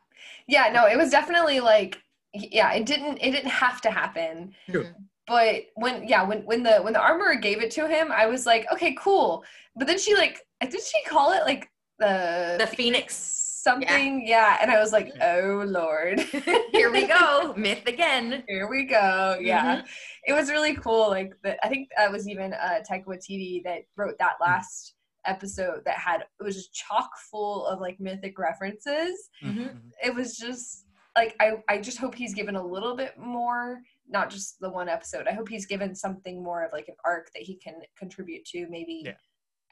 yeah 0.49 0.71
no 0.73 0.87
it 0.87 0.97
was 0.97 1.11
definitely 1.11 1.59
like 1.59 2.01
yeah 2.33 2.71
it 2.79 2.87
didn't 2.87 3.17
it 3.27 3.33
didn't 3.33 3.51
have 3.65 3.81
to 3.81 3.91
happen 3.91 4.55
True. 4.71 4.87
But 5.27 5.63
when 5.75 6.07
yeah 6.07 6.23
when 6.23 6.41
when 6.47 6.63
the 6.63 6.79
when 6.79 6.93
the 6.93 7.01
armorer 7.01 7.35
gave 7.37 7.61
it 7.63 7.71
to 7.71 7.87
him 7.89 8.13
i 8.13 8.27
was 8.27 8.47
like 8.47 8.67
okay 8.73 8.95
cool 8.99 9.45
but 9.77 9.87
then 9.87 9.99
she 9.99 10.15
like 10.15 10.41
did 10.61 10.81
she 10.81 11.03
call 11.09 11.33
it 11.33 11.43
like 11.45 11.69
the 11.99 12.57
The 12.59 12.67
Phoenix. 12.67 13.15
something 13.15 14.25
yeah. 14.27 14.59
and 14.63 14.71
i 14.71 14.79
was 14.79 14.93
like 14.93 15.13
oh 15.21 15.65
lord 15.67 16.21
Here 16.73 16.93
we 16.93 17.07
go. 17.07 17.53
Myth 17.57 17.87
again. 17.87 18.45
here 18.49 18.69
we 18.69 18.85
go 18.85 19.37
yeah 19.41 19.77
Mm-hmm. 19.79 19.87
it 20.27 20.33
was 20.35 20.51
really 20.51 20.75
cool 20.77 21.09
like 21.11 21.33
the, 21.43 21.57
i 21.65 21.69
think 21.69 21.89
that 21.97 22.11
was 22.13 22.29
even 22.29 22.53
uh 22.55 22.79
taika 22.89 23.05
waititi 23.07 23.63
that 23.65 23.81
wrote 23.97 24.17
that 24.19 24.35
last 24.41 24.95
episode 25.25 25.81
that 25.85 25.97
had 25.99 26.21
it 26.21 26.45
was 26.45 26.55
just 26.55 26.73
chock 26.73 27.11
full 27.31 27.67
of 27.67 27.81
like 27.81 27.99
mythic 27.99 28.39
references 28.39 29.29
Mhm. 29.45 29.57
Mhm. 29.59 29.77
it 30.05 30.15
was 30.15 30.37
just 30.37 30.85
like 31.17 31.35
I, 31.41 31.55
I 31.69 31.79
just 31.81 31.99
hope 31.99 32.15
he's 32.15 32.35
given 32.35 32.57
a 32.57 32.65
little 32.65 32.95
bit 32.95 33.19
more 33.19 33.81
not 34.09 34.31
just 34.31 34.59
the 34.61 34.69
one 34.71 34.89
episode 34.89 35.27
i 35.29 35.33
hope 35.33 35.49
he's 35.49 35.67
given 35.67 35.95
something 35.95 36.43
more 36.43 36.65
of 36.65 36.73
like 36.73 36.89
an 36.89 36.95
arc 37.05 37.31
that 37.35 37.43
he 37.43 37.57
can 37.57 37.75
contribute 37.99 38.45
to 38.45 38.67
maybe 38.71 39.03
Yeah. 39.05 39.13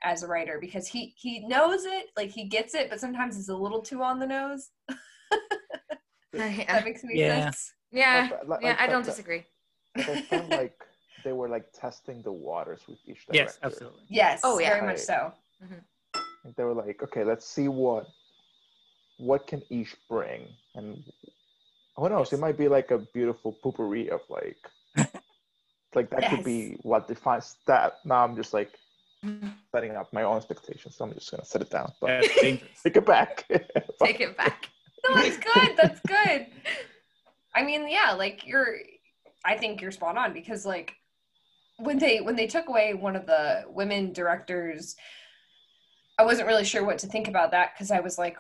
as 0.03 0.23
a 0.23 0.27
writer 0.29 0.59
because 0.61 0.87
he 0.87 1.15
he 1.17 1.47
knows 1.47 1.85
it 1.85 2.07
like 2.17 2.31
he 2.31 2.45
gets 2.45 2.75
it 2.75 2.91
but 2.91 3.01
sometimes 3.01 3.39
it's 3.39 3.49
a 3.49 3.57
little 3.57 3.81
too 3.83 4.03
on 4.03 4.19
the 4.19 4.27
nose 4.27 4.71
yeah, 6.33 6.65
that 6.67 6.85
makes 6.85 7.05
any 7.05 7.19
Yeah. 7.19 7.45
sense 7.45 7.73
yeah, 7.93 8.29
Like- 8.33 8.49
like- 8.49 8.61
yeah, 8.63 8.69
like 8.71 8.81
I 8.81 8.87
don't 8.89 9.05
that- 9.05 9.11
disagree. 9.13 9.45
Like, 9.97 10.33
like 10.51 10.81
they 11.23 11.33
were 11.33 11.49
like 11.49 11.67
testing 11.73 12.23
the 12.23 12.33
waters 12.33 12.81
with 12.89 12.99
each 13.07 13.25
director. 13.27 13.45
Yes, 13.45 13.59
absolutely. 13.63 14.03
yes 14.09 14.41
Oh, 14.43 14.59
yeah. 14.59 14.71
very 14.71 14.83
much 14.87 14.99
so 14.99 15.33
mm-hmm. 15.63 15.75
Like, 16.45 16.57
they 16.57 16.65
were 16.65 16.75
like, 16.75 17.03
okay, 17.05 17.23
let's 17.25 17.47
see 17.47 17.69
what 17.69 18.07
what 19.19 19.47
can 19.47 19.63
each 19.71 19.95
bring, 20.11 20.49
and 20.75 21.03
who 21.97 22.09
knows, 22.09 22.33
it 22.33 22.41
might 22.41 22.57
be 22.59 22.69
like 22.69 22.91
a 22.91 22.99
beautiful 22.99 23.57
poopery 23.65 24.09
of 24.09 24.21
like, 24.29 24.59
like 25.95 26.11
that 26.11 26.29
could 26.31 26.45
be 26.45 26.77
what 26.83 27.07
defines 27.09 27.57
that. 27.67 27.95
Now 28.05 28.25
I'm 28.25 28.37
just 28.37 28.53
like 28.53 28.73
Mhm. 29.25 29.55
setting 29.73 29.93
up 29.97 30.13
my 30.13 30.23
own 30.23 30.37
expectations, 30.37 30.97
so 30.97 31.05
I'm 31.07 31.15
just 31.15 31.31
gonna 31.31 31.45
set 31.47 31.63
it 31.63 31.71
down. 31.71 31.91
But 32.01 32.09
Yeah, 32.11 32.21
it's 32.25 32.41
dangerous. 32.43 32.83
take 32.85 32.97
it 32.97 33.07
back. 33.07 33.45
Take 34.05 34.21
it 34.21 34.37
back. 34.37 34.69
no 35.09 35.21
it's 35.21 35.37
good 35.39 35.77
that's 35.77 36.01
good 36.07 36.47
i 37.55 37.63
mean 37.63 37.87
yeah 37.91 38.13
like 38.13 38.47
you're 38.47 38.77
i 39.45 39.55
think 39.57 39.83
you're 39.83 39.91
spot 39.93 40.17
on 40.17 40.33
because 40.33 40.65
like 40.65 40.95
when 41.77 41.99
they 41.99 42.21
when 42.23 42.37
they 42.37 42.47
took 42.47 42.69
away 42.71 42.95
one 42.95 43.15
of 43.15 43.27
the 43.27 43.65
women 43.69 44.15
directors 44.15 44.97
i 46.19 46.25
wasn't 46.25 46.47
really 46.49 46.65
sure 46.65 46.85
what 46.87 46.97
to 46.99 47.07
think 47.07 47.29
about 47.29 47.51
that 47.51 47.73
because 47.75 47.91
i 47.91 48.01
was 48.01 48.17
like 48.17 48.39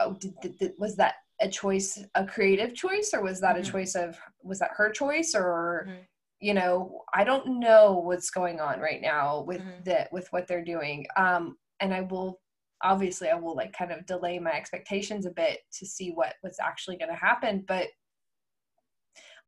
oh 0.00 0.14
did, 0.14 0.34
did, 0.42 0.58
did- 0.58 0.72
was 0.76 0.96
that 0.96 1.14
a 1.42 1.48
choice 1.48 2.02
a 2.14 2.24
creative 2.24 2.74
choice 2.74 3.12
or 3.12 3.22
was 3.22 3.40
that 3.40 3.56
Mhm. 3.56 3.60
a 3.60 3.64
choice 3.72 3.94
of 3.94 4.18
was 4.42 4.58
that 4.60 4.70
her 4.78 4.90
choice 4.90 5.34
or 5.34 5.86
Mhm. 5.88 6.06
you 6.40 6.54
know 6.54 7.04
i 7.14 7.22
don't 7.24 7.46
know 7.66 7.98
what's 8.08 8.30
going 8.30 8.60
on 8.60 8.80
right 8.80 9.02
now 9.02 9.42
with 9.42 9.60
Mhm. 9.62 9.84
the 9.84 10.08
with 10.12 10.26
what 10.32 10.46
they're 10.46 10.64
doing 10.64 11.06
um 11.16 11.58
and 11.80 11.92
I 11.92 12.02
will 12.02 12.40
obviously 12.82 13.28
I 13.28 13.34
will 13.34 13.56
like 13.56 13.72
kind 13.72 13.92
of 13.92 14.06
delay 14.06 14.38
my 14.38 14.52
expectations 14.52 15.26
a 15.26 15.30
bit 15.30 15.60
to 15.78 15.86
see 15.86 16.10
what 16.12 16.34
what's 16.42 16.60
actually 16.60 16.96
going 16.96 17.10
to 17.10 17.16
happen, 17.28 17.64
but 17.66 17.88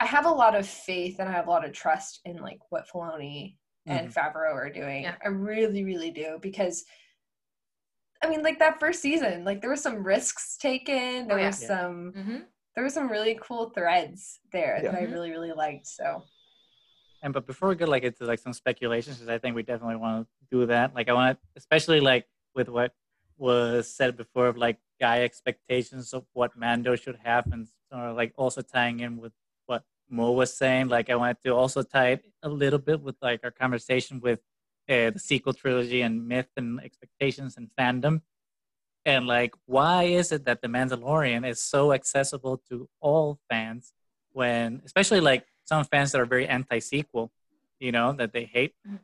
I 0.00 0.06
have 0.06 0.26
a 0.26 0.30
lot 0.30 0.54
of 0.56 0.66
faith 0.66 1.16
and 1.20 1.28
I 1.28 1.32
have 1.32 1.46
a 1.46 1.50
lot 1.50 1.64
of 1.64 1.72
trust 1.72 2.20
in 2.24 2.36
like 2.38 2.58
what 2.70 2.88
Filoni 2.88 3.56
and 3.86 4.12
Favreau 4.12 4.54
are 4.54 4.70
doing. 4.70 5.02
Yeah. 5.04 5.16
I 5.24 5.28
really, 5.28 5.84
really 5.84 6.10
do 6.10 6.38
because 6.40 6.84
I 8.22 8.28
mean, 8.28 8.42
like 8.42 8.58
that 8.58 8.80
first 8.80 9.00
season, 9.02 9.44
like 9.44 9.60
there 9.60 9.70
were 9.70 9.76
some 9.76 10.02
risks 10.04 10.56
taken. 10.56 11.28
There 11.28 11.36
Oh, 11.36 11.40
yeah. 11.40 11.46
was 11.46 11.60
Yeah. 11.62 11.68
some 11.68 12.12
hmm 12.16 12.36
there 12.74 12.82
were 12.82 12.90
some 12.90 13.08
really 13.08 13.38
cool 13.40 13.70
threads 13.70 14.40
there 14.52 14.80
that 14.82 14.96
I 14.96 15.02
really, 15.02 15.30
really 15.30 15.52
liked. 15.52 15.86
So 15.86 16.24
And 17.22 17.32
but 17.32 17.46
before 17.46 17.68
we 17.68 17.76
go 17.76 17.86
like 17.86 18.02
into 18.02 18.24
like 18.24 18.40
some 18.40 18.52
speculations, 18.52 19.16
because 19.18 19.28
I 19.28 19.38
think 19.38 19.54
we 19.54 19.62
definitely 19.62 19.96
want 19.96 20.26
to 20.26 20.44
do 20.50 20.66
that. 20.66 20.92
Like 20.94 21.08
I 21.08 21.12
want 21.12 21.38
to, 21.40 21.46
especially 21.56 22.00
like 22.00 22.26
with 22.54 22.68
what 22.68 22.92
was 23.38 23.88
said 23.88 24.16
before 24.16 24.48
of 24.48 24.56
like 24.56 24.78
guy 25.00 25.22
expectations 25.22 26.12
of 26.12 26.24
what 26.32 26.56
Mando 26.56 26.96
should 26.96 27.18
have, 27.24 27.46
and 27.52 27.68
sort 27.92 28.10
of 28.10 28.16
like 28.16 28.32
also 28.36 28.60
tying 28.60 29.00
in 29.00 29.18
with 29.18 29.32
what 29.66 29.84
Mo 30.10 30.32
was 30.32 30.52
saying. 30.52 30.88
Like 30.88 31.08
I 31.10 31.14
wanted 31.14 31.40
to 31.44 31.54
also 31.54 31.82
tie 31.82 32.10
it 32.18 32.24
a 32.42 32.48
little 32.48 32.78
bit 32.80 33.00
with 33.00 33.16
like 33.22 33.40
our 33.44 33.50
conversation 33.52 34.20
with 34.20 34.40
uh, 34.88 35.10
the 35.10 35.18
sequel 35.18 35.52
trilogy 35.52 36.02
and 36.02 36.26
myth 36.28 36.48
and 36.56 36.80
expectations 36.80 37.56
and 37.56 37.70
fandom. 37.78 38.22
And 39.04 39.26
like, 39.26 39.54
why 39.66 40.04
is 40.04 40.32
it 40.32 40.44
that 40.46 40.62
The 40.62 40.68
Mandalorian 40.68 41.46
is 41.46 41.60
so 41.60 41.92
accessible 41.92 42.62
to 42.68 42.88
all 43.00 43.38
fans 43.50 43.92
when, 44.32 44.82
especially 44.84 45.20
like 45.20 45.46
some 45.64 45.84
fans 45.84 46.12
that 46.12 46.20
are 46.20 46.26
very 46.26 46.46
anti-sequel, 46.46 47.30
you 47.78 47.92
know, 47.92 48.12
that 48.12 48.32
they 48.32 48.44
hate. 48.44 48.74
Mhm. 48.86 49.00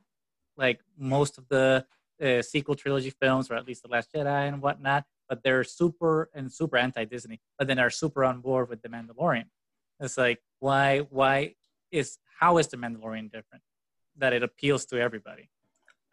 Like 0.56 0.80
most 0.96 1.38
of 1.38 1.48
the 1.48 1.86
uh, 2.22 2.42
sequel 2.42 2.74
trilogy 2.74 3.10
films, 3.10 3.50
or 3.50 3.54
at 3.54 3.66
least 3.66 3.82
The 3.82 3.88
Last 3.88 4.12
Jedi 4.12 4.48
and 4.48 4.60
whatnot, 4.60 5.04
but 5.28 5.42
they're 5.42 5.64
super 5.64 6.30
and 6.34 6.52
super 6.52 6.76
anti-Disney, 6.76 7.40
but 7.58 7.66
then 7.66 7.78
are 7.78 7.90
super 7.90 8.24
on 8.24 8.40
board 8.40 8.68
with 8.68 8.82
The 8.82 8.88
Mandalorian. 8.88 9.46
It's 10.00 10.18
like, 10.18 10.40
why, 10.58 10.98
why 10.98 11.54
is, 11.90 12.18
how 12.38 12.58
is 12.58 12.68
The 12.68 12.76
Mandalorian 12.76 13.30
different? 13.32 13.62
That 14.16 14.32
it 14.32 14.42
appeals 14.42 14.84
to 14.86 15.00
everybody. 15.00 15.48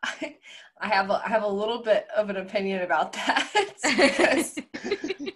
I, 0.04 0.36
I 0.82 0.88
have 0.90 1.10
a, 1.10 1.22
I 1.26 1.30
have 1.30 1.44
a 1.44 1.48
little 1.48 1.82
bit 1.82 2.08
of 2.16 2.30
an 2.30 2.38
opinion 2.38 2.82
about 2.84 3.14
that 3.14 3.50
because 3.84 4.60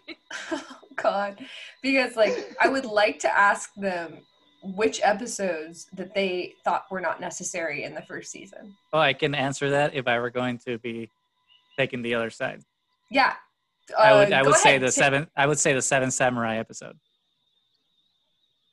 oh 0.51 0.63
god 0.95 1.39
because 1.81 2.15
like 2.15 2.55
I 2.61 2.67
would 2.67 2.85
like 2.85 3.17
to 3.19 3.37
ask 3.37 3.73
them 3.75 4.19
which 4.63 5.01
episodes 5.03 5.87
that 5.93 6.13
they 6.13 6.53
thought 6.63 6.85
were 6.91 7.01
not 7.01 7.19
necessary 7.19 7.83
in 7.83 7.95
the 7.95 8.03
first 8.03 8.29
season. 8.31 8.75
Oh, 8.93 8.99
I 8.99 9.13
can 9.13 9.33
answer 9.33 9.71
that 9.71 9.95
if 9.95 10.07
I 10.07 10.19
were 10.19 10.29
going 10.29 10.59
to 10.67 10.77
be 10.77 11.09
taking 11.79 12.03
the 12.03 12.13
other 12.13 12.29
side. 12.29 12.61
Yeah. 13.09 13.33
I 13.97 14.13
would, 14.13 14.31
Uh, 14.31 14.35
I 14.35 14.41
would 14.43 14.55
say 14.57 14.69
ahead, 14.75 14.81
the 14.81 14.85
ta- 14.85 14.91
seven, 14.91 15.27
I 15.35 15.47
would 15.47 15.57
say 15.57 15.73
the 15.73 15.81
Seven 15.81 16.11
Samurai 16.11 16.57
episode. 16.57 16.95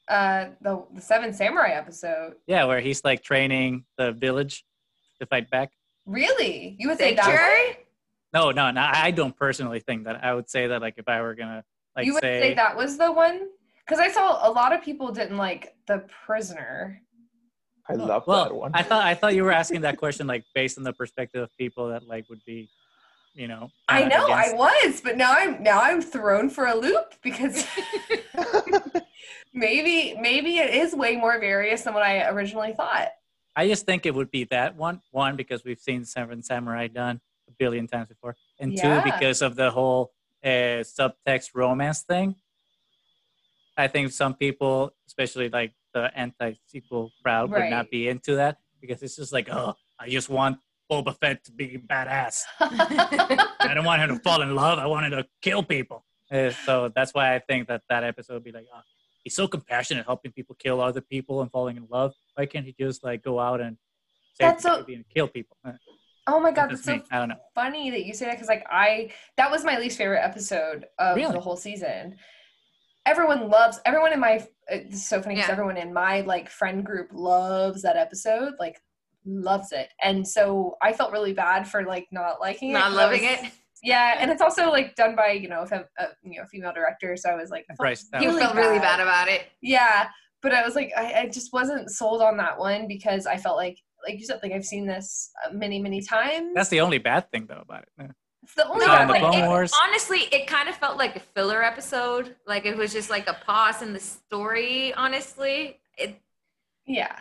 uh 0.08 0.46
the 0.60 0.84
the 0.94 1.00
Seven 1.00 1.32
Samurai 1.32 1.70
episode. 1.70 2.34
Yeah, 2.46 2.64
where 2.64 2.80
he's 2.80 3.02
like 3.04 3.22
training 3.22 3.84
the 3.96 4.12
village 4.12 4.64
to 5.20 5.26
fight 5.26 5.50
back. 5.50 5.70
Really? 6.08 6.74
You 6.78 6.88
would 6.88 6.98
say 6.98 7.14
that 7.14 7.24
Sanctuary? 7.24 7.76
No, 8.32 8.50
no, 8.50 8.70
no. 8.70 8.80
I 8.80 9.10
don't 9.10 9.36
personally 9.36 9.80
think 9.80 10.04
that. 10.04 10.24
I 10.24 10.34
would 10.34 10.48
say 10.48 10.66
that 10.66 10.80
like 10.80 10.94
if 10.96 11.06
I 11.06 11.20
were 11.20 11.34
gonna 11.34 11.64
like 11.94 12.06
you 12.06 12.14
would 12.14 12.22
say, 12.22 12.40
say 12.40 12.54
that 12.54 12.76
was 12.76 12.96
the 12.96 13.12
one? 13.12 13.48
Because 13.86 14.00
I 14.00 14.10
saw 14.10 14.48
a 14.48 14.50
lot 14.50 14.72
of 14.72 14.82
people 14.82 15.12
didn't 15.12 15.36
like 15.36 15.76
the 15.86 16.04
prisoner. 16.26 17.02
I 17.88 17.94
love 17.94 18.26
well, 18.26 18.44
that 18.44 18.54
one. 18.54 18.70
I 18.74 18.82
thought 18.82 19.04
I 19.04 19.14
thought 19.14 19.34
you 19.34 19.44
were 19.44 19.52
asking 19.52 19.82
that 19.82 19.98
question 19.98 20.26
like 20.26 20.44
based 20.54 20.78
on 20.78 20.84
the 20.84 20.92
perspective 20.94 21.42
of 21.42 21.54
people 21.58 21.88
that 21.90 22.06
like 22.06 22.28
would 22.30 22.44
be, 22.46 22.70
you 23.34 23.46
know. 23.46 23.70
I 23.88 24.04
know 24.04 24.26
against- 24.26 24.54
I 24.54 24.56
was, 24.56 25.00
but 25.02 25.16
now 25.18 25.34
I'm 25.36 25.62
now 25.62 25.80
I'm 25.80 26.00
thrown 26.00 26.48
for 26.48 26.66
a 26.66 26.74
loop 26.74 27.14
because 27.22 27.66
maybe 29.52 30.16
maybe 30.18 30.56
it 30.56 30.74
is 30.74 30.94
way 30.94 31.16
more 31.16 31.38
various 31.38 31.82
than 31.82 31.92
what 31.92 32.02
I 32.02 32.28
originally 32.28 32.72
thought. 32.72 33.08
I 33.58 33.66
just 33.66 33.84
think 33.86 34.06
it 34.06 34.14
would 34.14 34.30
be 34.30 34.44
that 34.56 34.76
one. 34.76 35.02
One 35.10 35.34
because 35.34 35.64
we've 35.64 35.80
seen 35.80 36.04
Seven 36.04 36.42
Samurai 36.44 36.86
done 36.86 37.20
a 37.48 37.52
billion 37.58 37.88
times 37.88 38.08
before, 38.08 38.36
and 38.60 38.72
Yeah. 38.72 38.82
two 39.02 39.10
because 39.10 39.42
of 39.42 39.56
the 39.56 39.68
whole 39.72 40.12
uh, 40.44 40.84
subtext 40.96 41.48
romance 41.54 42.02
thing. 42.02 42.36
I 43.76 43.88
think 43.88 44.12
some 44.12 44.34
people, 44.34 44.92
especially 45.08 45.48
like 45.48 45.72
the 45.92 46.04
anti-sequel 46.16 47.10
crowd, 47.22 47.50
would 47.50 47.68
not 47.70 47.90
be 47.90 48.08
into 48.08 48.36
that 48.36 48.58
because 48.80 49.02
it's 49.02 49.16
just 49.16 49.32
like, 49.32 49.48
oh, 49.50 49.74
I 49.98 50.08
just 50.08 50.28
want 50.28 50.58
Boba 50.90 51.18
Fett 51.18 51.42
to 51.46 51.52
be 51.52 51.78
badass. 51.78 52.42
I 52.60 53.72
don't 53.74 53.84
want 53.84 54.00
him 54.02 54.10
to 54.16 54.22
fall 54.22 54.40
in 54.42 54.54
love. 54.54 54.78
I 54.78 54.86
want 54.86 55.06
him 55.06 55.12
to 55.20 55.26
kill 55.42 55.64
people. 55.64 56.04
Uh, 56.30 56.50
so 56.66 56.92
that's 56.94 57.12
why 57.12 57.34
I 57.34 57.40
think 57.40 57.66
that 57.68 57.82
that 57.88 58.04
episode 58.04 58.34
would 58.34 58.44
be 58.44 58.52
like, 58.52 58.66
oh, 58.72 58.80
he's 59.28 59.36
so 59.36 59.46
compassionate, 59.46 60.06
helping 60.06 60.32
people 60.32 60.56
kill 60.58 60.80
other 60.80 61.00
people 61.00 61.42
and 61.42 61.50
falling 61.50 61.76
in 61.76 61.86
love. 61.90 62.14
Why 62.34 62.46
can't 62.46 62.64
he 62.66 62.74
just 62.78 63.04
like 63.04 63.22
go 63.22 63.38
out 63.38 63.60
and 63.60 63.76
save 64.34 64.48
That's 64.48 64.62
so- 64.62 64.84
and 64.88 65.04
kill 65.14 65.28
people? 65.28 65.56
Uh, 65.64 65.72
oh 66.26 66.40
my 66.40 66.50
god, 66.50 66.70
that's 66.70 66.82
that's 66.82 66.84
so 66.84 66.92
me. 66.96 67.02
I 67.10 67.18
don't 67.18 67.28
know. 67.28 67.36
funny 67.54 67.90
that 67.90 68.04
you 68.06 68.14
say 68.14 68.26
that 68.26 68.32
because 68.34 68.48
like 68.48 68.64
I 68.70 69.10
that 69.36 69.50
was 69.50 69.64
my 69.64 69.78
least 69.78 69.98
favorite 69.98 70.20
episode 70.24 70.86
of 70.98 71.16
Really? 71.16 71.32
the 71.32 71.40
whole 71.40 71.56
season. 71.56 72.16
Everyone 73.06 73.48
loves 73.48 73.80
everyone 73.86 74.12
in 74.12 74.20
my 74.20 74.46
it's 74.68 75.06
so 75.06 75.22
funny 75.22 75.36
because 75.36 75.48
Yeah. 75.48 75.52
everyone 75.52 75.76
in 75.78 75.92
my 75.92 76.20
like 76.22 76.50
friend 76.50 76.84
group 76.84 77.08
loves 77.12 77.82
that 77.82 77.96
episode 77.96 78.52
like 78.58 78.80
loves 79.24 79.72
it 79.72 79.88
and 80.02 80.26
so 80.26 80.76
I 80.82 80.92
felt 80.92 81.12
really 81.12 81.32
bad 81.32 81.66
for 81.66 81.84
like 81.84 82.06
not 82.12 82.40
liking 82.40 82.70
it 82.70 82.74
Not 82.74 82.92
loving 82.92 83.22
was- 83.22 83.30
it. 83.44 83.52
Yeah 83.82 84.16
and 84.18 84.30
it's 84.30 84.42
also 84.42 84.70
like 84.70 84.94
done 84.96 85.14
by 85.16 85.30
you 85.30 85.48
know 85.48 85.62
a, 85.62 85.66
fem- 85.66 85.84
a 85.98 86.04
you 86.22 86.38
know 86.40 86.46
female 86.50 86.72
director 86.72 87.16
so 87.16 87.30
I 87.30 87.34
was 87.34 87.50
like 87.50 87.64
I 87.70 87.74
felt 87.74 87.78
Bryce 87.78 88.04
Dallas. 88.04 88.24
You 88.24 88.30
really 88.30 88.42
felt 88.42 88.56
really 88.56 88.78
bad. 88.78 88.98
bad 88.98 89.00
about 89.00 89.28
it. 89.28 89.46
yeah 89.62 90.08
but 90.42 90.52
i 90.54 90.64
was 90.64 90.74
like 90.76 90.92
I, 90.96 91.22
I 91.22 91.28
just 91.28 91.52
wasn't 91.52 91.90
sold 91.90 92.22
on 92.22 92.36
that 92.36 92.58
one 92.58 92.86
because 92.86 93.26
i 93.26 93.36
felt 93.36 93.56
like 93.56 93.76
like 94.06 94.18
you 94.20 94.24
said 94.24 94.38
like 94.42 94.52
i've 94.52 94.64
seen 94.64 94.86
this 94.86 95.30
uh, 95.44 95.52
many 95.52 95.80
many 95.80 96.00
times 96.00 96.52
That's 96.54 96.68
the 96.68 96.80
only 96.80 96.98
bad 96.98 97.30
thing 97.32 97.46
though 97.46 97.60
about 97.60 97.82
it. 97.82 97.88
Yeah. 97.98 98.06
it's 98.44 98.54
the 98.54 98.68
only 98.68 98.86
No, 98.86 98.92
bad 98.92 99.02
in 99.02 99.08
the 99.08 99.12
thing. 99.14 99.22
Clone 99.22 99.42
It- 99.44 99.48
Wars, 99.48 99.72
Honestly, 99.84 100.20
it 100.30 100.46
kind 100.46 100.68
of 100.68 100.76
felt 100.76 100.96
like 100.96 101.16
a 101.16 101.20
filler 101.20 101.62
episode. 101.64 102.36
Like 102.46 102.64
it 102.66 102.76
was 102.76 102.92
just 102.92 103.10
like 103.10 103.28
a 103.28 103.34
pause 103.44 103.82
in 103.82 103.92
the 103.92 103.98
story. 104.00 104.94
Honestly, 104.94 105.80
it 105.96 106.20
yeah 106.86 107.16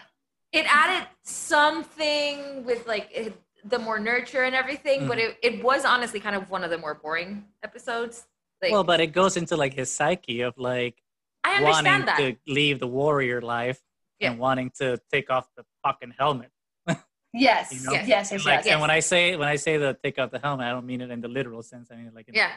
it 0.54 0.66
added 0.74 1.08
something 1.24 2.64
with 2.66 2.86
like 2.88 3.10
it, 3.14 3.34
the 3.70 3.80
more 3.80 4.00
nurture 4.00 4.44
and 4.44 4.56
everything, 4.56 5.08
but 5.08 5.18
mm-hmm. 5.18 5.32
it, 5.42 5.56
it 5.56 5.64
was 5.64 5.86
honestly 5.86 6.20
kind 6.20 6.36
of 6.36 6.50
one 6.50 6.64
of 6.64 6.70
the 6.70 6.78
more 6.78 6.96
boring 6.96 7.46
episodes. 7.64 8.26
Like 8.62 8.72
well, 8.72 8.84
but 8.84 9.00
it 9.00 9.08
goes 9.08 9.38
into 9.38 9.56
like 9.56 9.74
his 9.74 9.92
psyche 9.92 10.42
of 10.42 10.58
like 10.58 11.02
I 11.44 11.62
wanting 11.62 11.92
understand 11.92 12.08
that. 12.08 12.18
to 12.18 12.36
leave 12.52 12.80
the 12.80 12.88
warrior 12.88 13.42
life 13.42 13.80
Yeah. 14.20 14.32
and 14.32 14.40
wanting 14.40 14.72
to 14.80 15.00
take 15.12 15.30
off 15.30 15.48
the 15.56 15.64
fucking 15.84 16.16
helmet. 16.18 16.52
yes 17.34 17.72
You 17.72 17.84
know? 17.86 17.92
yes 17.92 18.08
yes 18.08 18.32
yes, 18.32 18.46
like, 18.46 18.66
yes. 18.66 18.68
And 18.68 18.82
when 18.82 18.90
I 18.90 19.00
say 19.00 19.36
when 19.36 19.48
I 19.48 19.58
say 19.58 19.78
the 19.78 19.98
take 20.04 20.18
off 20.18 20.32
the 20.32 20.40
helmet, 20.40 20.66
I 20.66 20.72
don't 20.72 20.86
mean 20.86 21.02
it 21.02 21.12
in 21.12 21.22
the 21.22 21.28
literal 21.28 21.62
sense. 21.62 21.90
I 21.92 21.96
mean 21.96 22.12
like 22.16 22.28
in 22.28 22.34
yeah, 22.34 22.52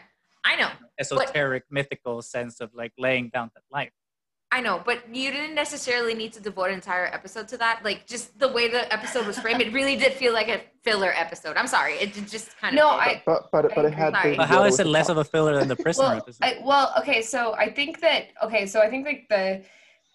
I 0.44 0.56
know. 0.56 0.70
the 0.80 0.86
esoteric, 1.00 1.64
mythical 1.70 2.22
sense 2.22 2.60
of 2.60 2.70
like 2.74 2.92
laying 2.98 3.28
down 3.28 3.50
that 3.54 3.64
life. 3.70 3.92
I 4.52 4.60
know, 4.60 4.82
but 4.84 5.14
you 5.14 5.30
didn't 5.30 5.54
necessarily 5.54 6.12
need 6.12 6.32
to 6.32 6.40
devote 6.40 6.64
an 6.70 6.74
entire 6.74 7.06
episode 7.06 7.46
to 7.48 7.56
that. 7.58 7.84
Like 7.84 8.06
just 8.08 8.36
the 8.38 8.48
way 8.48 8.66
the 8.68 8.92
episode 8.92 9.24
was 9.26 9.38
framed, 9.38 9.60
it 9.60 9.72
really 9.72 9.94
did 9.96 10.12
feel 10.14 10.32
like 10.32 10.48
a 10.48 10.60
filler 10.82 11.12
episode. 11.14 11.56
I'm 11.56 11.68
sorry, 11.68 11.94
it 11.94 12.12
just 12.14 12.58
kind 12.58 12.74
of. 12.74 12.78
No. 12.82 12.88
I- 12.90 13.22
but 13.24 13.48
but 13.52 13.72
but 13.76 13.84
I 13.84 13.88
it 13.88 13.94
had 13.94 14.14
agree. 14.16 14.36
But 14.36 14.42
the 14.42 14.46
how 14.46 14.58
other 14.60 14.68
is 14.68 14.72
with 14.72 14.80
it 14.80 14.84
the 14.84 14.90
less 14.90 15.08
of 15.08 15.18
a 15.18 15.24
filler 15.24 15.56
than 15.56 15.68
the 15.68 15.76
prisoner 15.84 16.08
well, 16.08 16.16
episode? 16.16 16.44
I, 16.44 16.58
well 16.64 16.92
okay 16.98 17.22
so 17.22 17.54
i 17.54 17.70
think 17.70 18.00
that 18.00 18.28
okay 18.42 18.66
so 18.66 18.80
i 18.80 18.90
think 18.90 19.06
like 19.06 19.26
the 19.28 19.62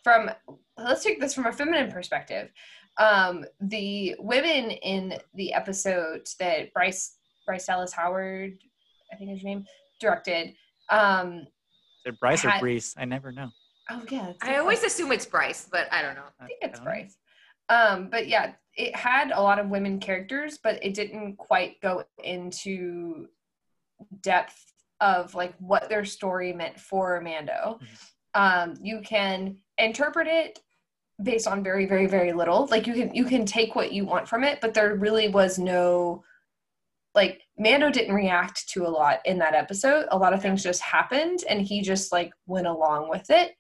from 0.04 0.30
let's 0.78 1.04
take 1.04 1.20
this 1.22 1.34
from 1.34 1.46
a 1.46 1.52
feminine 1.54 1.90
perspective 1.92 2.52
um 2.98 3.46
the 3.62 4.16
women 4.20 4.72
in 4.72 5.18
the 5.36 5.54
episode 5.54 6.28
that 6.40 6.74
bryce 6.74 7.16
bryce 7.46 7.66
dallas 7.66 7.94
howard 7.94 8.58
i 9.14 9.16
think 9.16 9.32
is 9.32 9.42
her 9.42 9.48
name 9.48 9.66
directed 10.02 10.54
um 10.90 11.40
Is 11.40 11.48
it 12.14 12.20
Bryce 12.20 12.44
or 12.46 12.50
had- 12.50 12.60
Breeze? 12.62 12.94
I 12.98 13.06
never 13.06 13.32
know. 13.32 13.50
Oh 13.90 14.04
yeah 14.10 14.30
it's 14.30 14.40
I 14.42 14.58
always 14.58 14.84
assume 14.84 15.12
it's 15.12 15.26
Bryce, 15.26 15.68
but 15.72 15.92
I 15.92 16.02
don't 16.02 16.16
know. 16.16 16.24
I 16.40 16.46
think 16.46 16.60
it's. 16.62 16.80
Bryce. 16.80 17.18
Um, 17.70 18.10
but 18.10 18.28
yeah, 18.28 18.54
it 18.76 18.96
had 18.96 19.32
a 19.32 19.42
lot 19.42 19.60
of 19.60 19.70
women 19.70 20.00
characters, 20.00 20.60
but 20.62 20.84
it 20.84 20.94
didn't 20.94 21.38
quite 21.38 21.82
go 21.82 22.04
into 22.24 23.28
depth 24.22 24.74
of 25.02 25.34
like 25.36 25.54
what 25.60 25.90
their 25.90 26.06
story 26.06 26.54
meant 26.54 26.80
for 26.80 27.20
Mando. 27.22 27.80
Um, 28.34 28.76
you 28.82 29.02
can 29.02 29.58
interpret 29.78 30.28
it 30.28 30.60
based 31.22 31.48
on 31.48 31.64
very, 31.64 31.86
very, 31.86 32.08
very 32.08 32.34
little. 32.34 32.68
Like 32.68 32.88
you 32.88 32.94
can 32.94 33.16
you 33.16 33.26
can 33.26 33.46
take 33.46 33.76
what 33.76 33.94
you 33.94 34.06
want 34.06 34.28
from 34.28 34.44
it, 34.44 34.60
but 34.62 34.74
there 34.74 34.96
really 34.96 35.30
was 35.30 35.58
no 35.58 36.24
like 37.14 37.42
Mando 37.58 37.90
didn't 37.90 38.14
react 38.16 38.68
to 38.70 38.86
a 38.86 38.90
lot 38.90 39.20
in 39.26 39.38
that 39.40 39.54
episode. 39.56 40.06
A 40.12 40.18
lot 40.18 40.34
of 40.34 40.42
things 40.42 40.62
just 40.64 40.82
happened 40.82 41.40
and 41.50 41.62
he 41.62 41.82
just 41.82 42.12
like 42.12 42.32
went 42.48 42.68
along 42.68 43.10
with 43.10 43.30
it. 43.30 43.54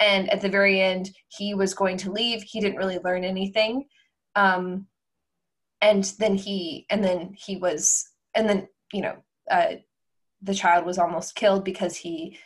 And 0.00 0.30
at 0.30 0.40
the 0.40 0.48
very 0.48 0.80
end, 0.80 1.10
he 1.28 1.54
was 1.54 1.74
going 1.74 1.96
to 1.98 2.12
leave. 2.12 2.42
He 2.42 2.60
didn't 2.60 2.76
really 2.78 2.98
learn 3.02 3.24
anything. 3.24 3.86
Um 4.36 4.86
and 5.80 6.04
then 6.18 6.34
he 6.34 6.86
and 6.90 7.02
then 7.02 7.34
he 7.36 7.56
was 7.56 8.08
and 8.34 8.48
then 8.48 8.68
you 8.92 9.02
know, 9.02 9.16
uh, 9.50 9.74
the 10.42 10.54
child 10.54 10.84
was 10.86 10.98
almost 10.98 11.34
killed 11.34 11.64
because 11.64 11.96
he, 11.96 12.38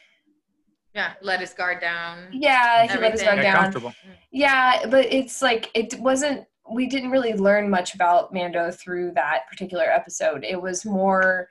Yeah, 0.94 1.12
let 1.20 1.40
his 1.40 1.52
guard 1.52 1.80
down. 1.80 2.28
yeah, 2.32 2.82
he 2.86 2.98
let 2.98 3.12
his 3.12 3.22
Everything. 3.22 3.52
guard 3.52 3.72
Got 3.74 3.82
down. 3.82 3.94
Yeah, 4.30 4.86
but 4.88 5.06
it's 5.12 5.42
like 5.42 5.70
it 5.74 5.98
wasn't. 6.00 6.44
We 6.72 6.86
didn't 6.86 7.10
really 7.10 7.34
learn 7.34 7.68
much 7.68 7.94
about 7.94 8.32
Mando 8.32 8.70
through 8.70 9.12
that 9.12 9.48
particular 9.50 9.84
episode. 9.84 10.44
It 10.44 10.60
was 10.60 10.84
more 10.84 11.48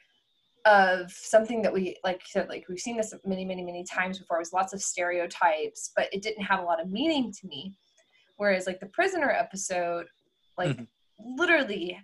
of 0.65 1.11
something 1.11 1.61
that 1.63 1.73
we 1.73 1.97
like 2.03 2.21
said 2.25 2.47
like 2.47 2.65
we've 2.69 2.79
seen 2.79 2.95
this 2.95 3.13
many 3.25 3.43
many 3.43 3.63
many 3.63 3.83
times 3.83 4.19
before 4.19 4.37
it 4.37 4.41
was 4.41 4.53
lots 4.53 4.73
of 4.73 4.81
stereotypes 4.81 5.91
but 5.95 6.07
it 6.13 6.21
didn't 6.21 6.43
have 6.43 6.59
a 6.59 6.63
lot 6.63 6.79
of 6.79 6.89
meaning 6.89 7.31
to 7.31 7.47
me 7.47 7.73
whereas 8.37 8.67
like 8.67 8.79
the 8.79 8.85
prisoner 8.85 9.31
episode 9.31 10.05
like 10.59 10.77
Mhm. 10.77 10.87
literally 11.19 11.99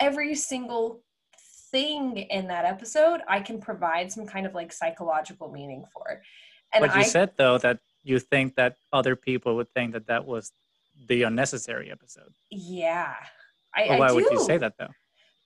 every 0.00 0.34
single 0.34 1.02
thing 1.70 2.16
in 2.16 2.48
that 2.48 2.64
episode 2.64 3.20
i 3.28 3.38
can 3.40 3.60
provide 3.60 4.10
some 4.10 4.26
kind 4.26 4.46
of 4.46 4.54
like 4.54 4.72
psychological 4.72 5.52
meaning 5.52 5.84
for 5.92 6.22
and 6.74 6.82
but 6.84 6.94
you 6.94 7.02
i 7.02 7.04
said 7.04 7.30
though 7.36 7.56
that 7.58 7.78
you 8.02 8.18
think 8.18 8.56
that 8.56 8.76
other 8.92 9.14
people 9.14 9.54
would 9.54 9.72
think 9.74 9.92
that 9.92 10.08
that 10.08 10.24
was 10.26 10.50
the 11.08 11.22
unnecessary 11.24 11.90
episode. 11.90 12.32
yeah 12.50 13.14
i, 13.74 13.84
Well, 13.88 13.92
I 13.96 13.98
why 13.98 14.12
would 14.12 14.24
you 14.30 14.40
say 14.44 14.58
that 14.58 14.74
though? 14.78 14.88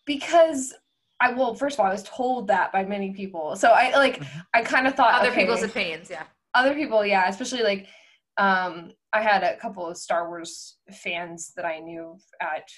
because 0.05 0.75
I 1.19 1.33
well, 1.33 1.55
first 1.55 1.77
of 1.77 1.81
all, 1.81 1.87
I 1.87 1.93
was 1.93 2.03
told 2.03 2.49
that 2.49 2.73
by 2.73 2.85
many 2.85 3.13
people. 3.15 3.57
So 3.57 3.71
I 3.71 3.91
like 3.97 4.21
Mhm. 4.21 4.43
I 4.53 4.63
kind 4.63 4.87
of 4.87 4.95
thought 4.95 5.15
Other 5.15 5.31
okay, 5.31 5.41
people's 5.43 5.63
opinions, 5.63 6.11
yeah. 6.11 6.25
other 6.53 6.75
people, 6.75 7.07
yeah, 7.07 7.27
especially 7.29 7.63
like 7.63 7.89
um 8.37 8.93
I 9.15 9.23
had 9.23 9.43
a 9.43 9.57
couple 9.57 9.87
of 9.87 9.97
Star 9.97 10.29
Wars 10.29 10.77
fans 10.93 11.53
that 11.57 11.65
I 11.65 11.79
knew 11.79 12.19
at 12.43 12.69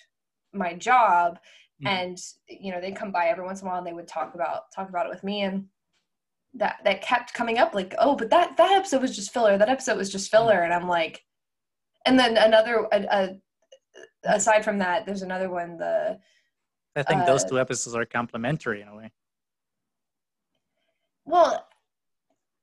my 0.52 0.74
job 0.74 1.40
Mhm. 1.82 1.88
and 1.88 2.18
you 2.48 2.70
know, 2.72 2.80
they'd 2.80 2.94
come 2.96 3.10
by 3.10 3.26
every 3.26 3.44
once 3.44 3.60
in 3.60 3.66
a 3.66 3.70
while 3.70 3.78
and 3.78 3.86
they 3.86 3.92
would 3.92 4.06
talk 4.06 4.34
about 4.36 4.70
talk 4.72 4.88
about 4.88 5.06
it 5.06 5.10
with 5.10 5.24
me 5.24 5.42
and 5.42 5.66
that 6.54 6.76
that 6.84 7.02
kept 7.02 7.34
coming 7.34 7.58
up 7.58 7.74
like, 7.74 7.92
"Oh, 7.98 8.14
but 8.14 8.30
that 8.30 8.56
that 8.56 8.70
episode 8.70 9.02
was 9.02 9.16
just 9.16 9.32
filler. 9.32 9.58
That 9.58 9.68
episode 9.68 9.96
was 9.98 10.12
just 10.12 10.30
filler." 10.30 10.62
And 10.62 10.72
I'm 10.72 10.86
like 10.88 11.24
and 12.08 12.18
then 12.18 12.36
another 12.36 12.86
a, 12.90 13.00
a, 14.24 14.34
aside 14.34 14.64
from 14.64 14.78
that, 14.78 15.06
there's 15.06 15.22
another 15.22 15.50
one 15.50 15.76
the 15.76 16.18
I 16.96 17.02
think 17.02 17.26
those 17.26 17.44
uh, 17.44 17.48
two 17.48 17.60
episodes 17.60 17.94
are 17.94 18.04
complementary 18.04 18.80
in 18.82 18.88
a 18.88 18.96
way. 18.96 19.12
Well, 21.24 21.66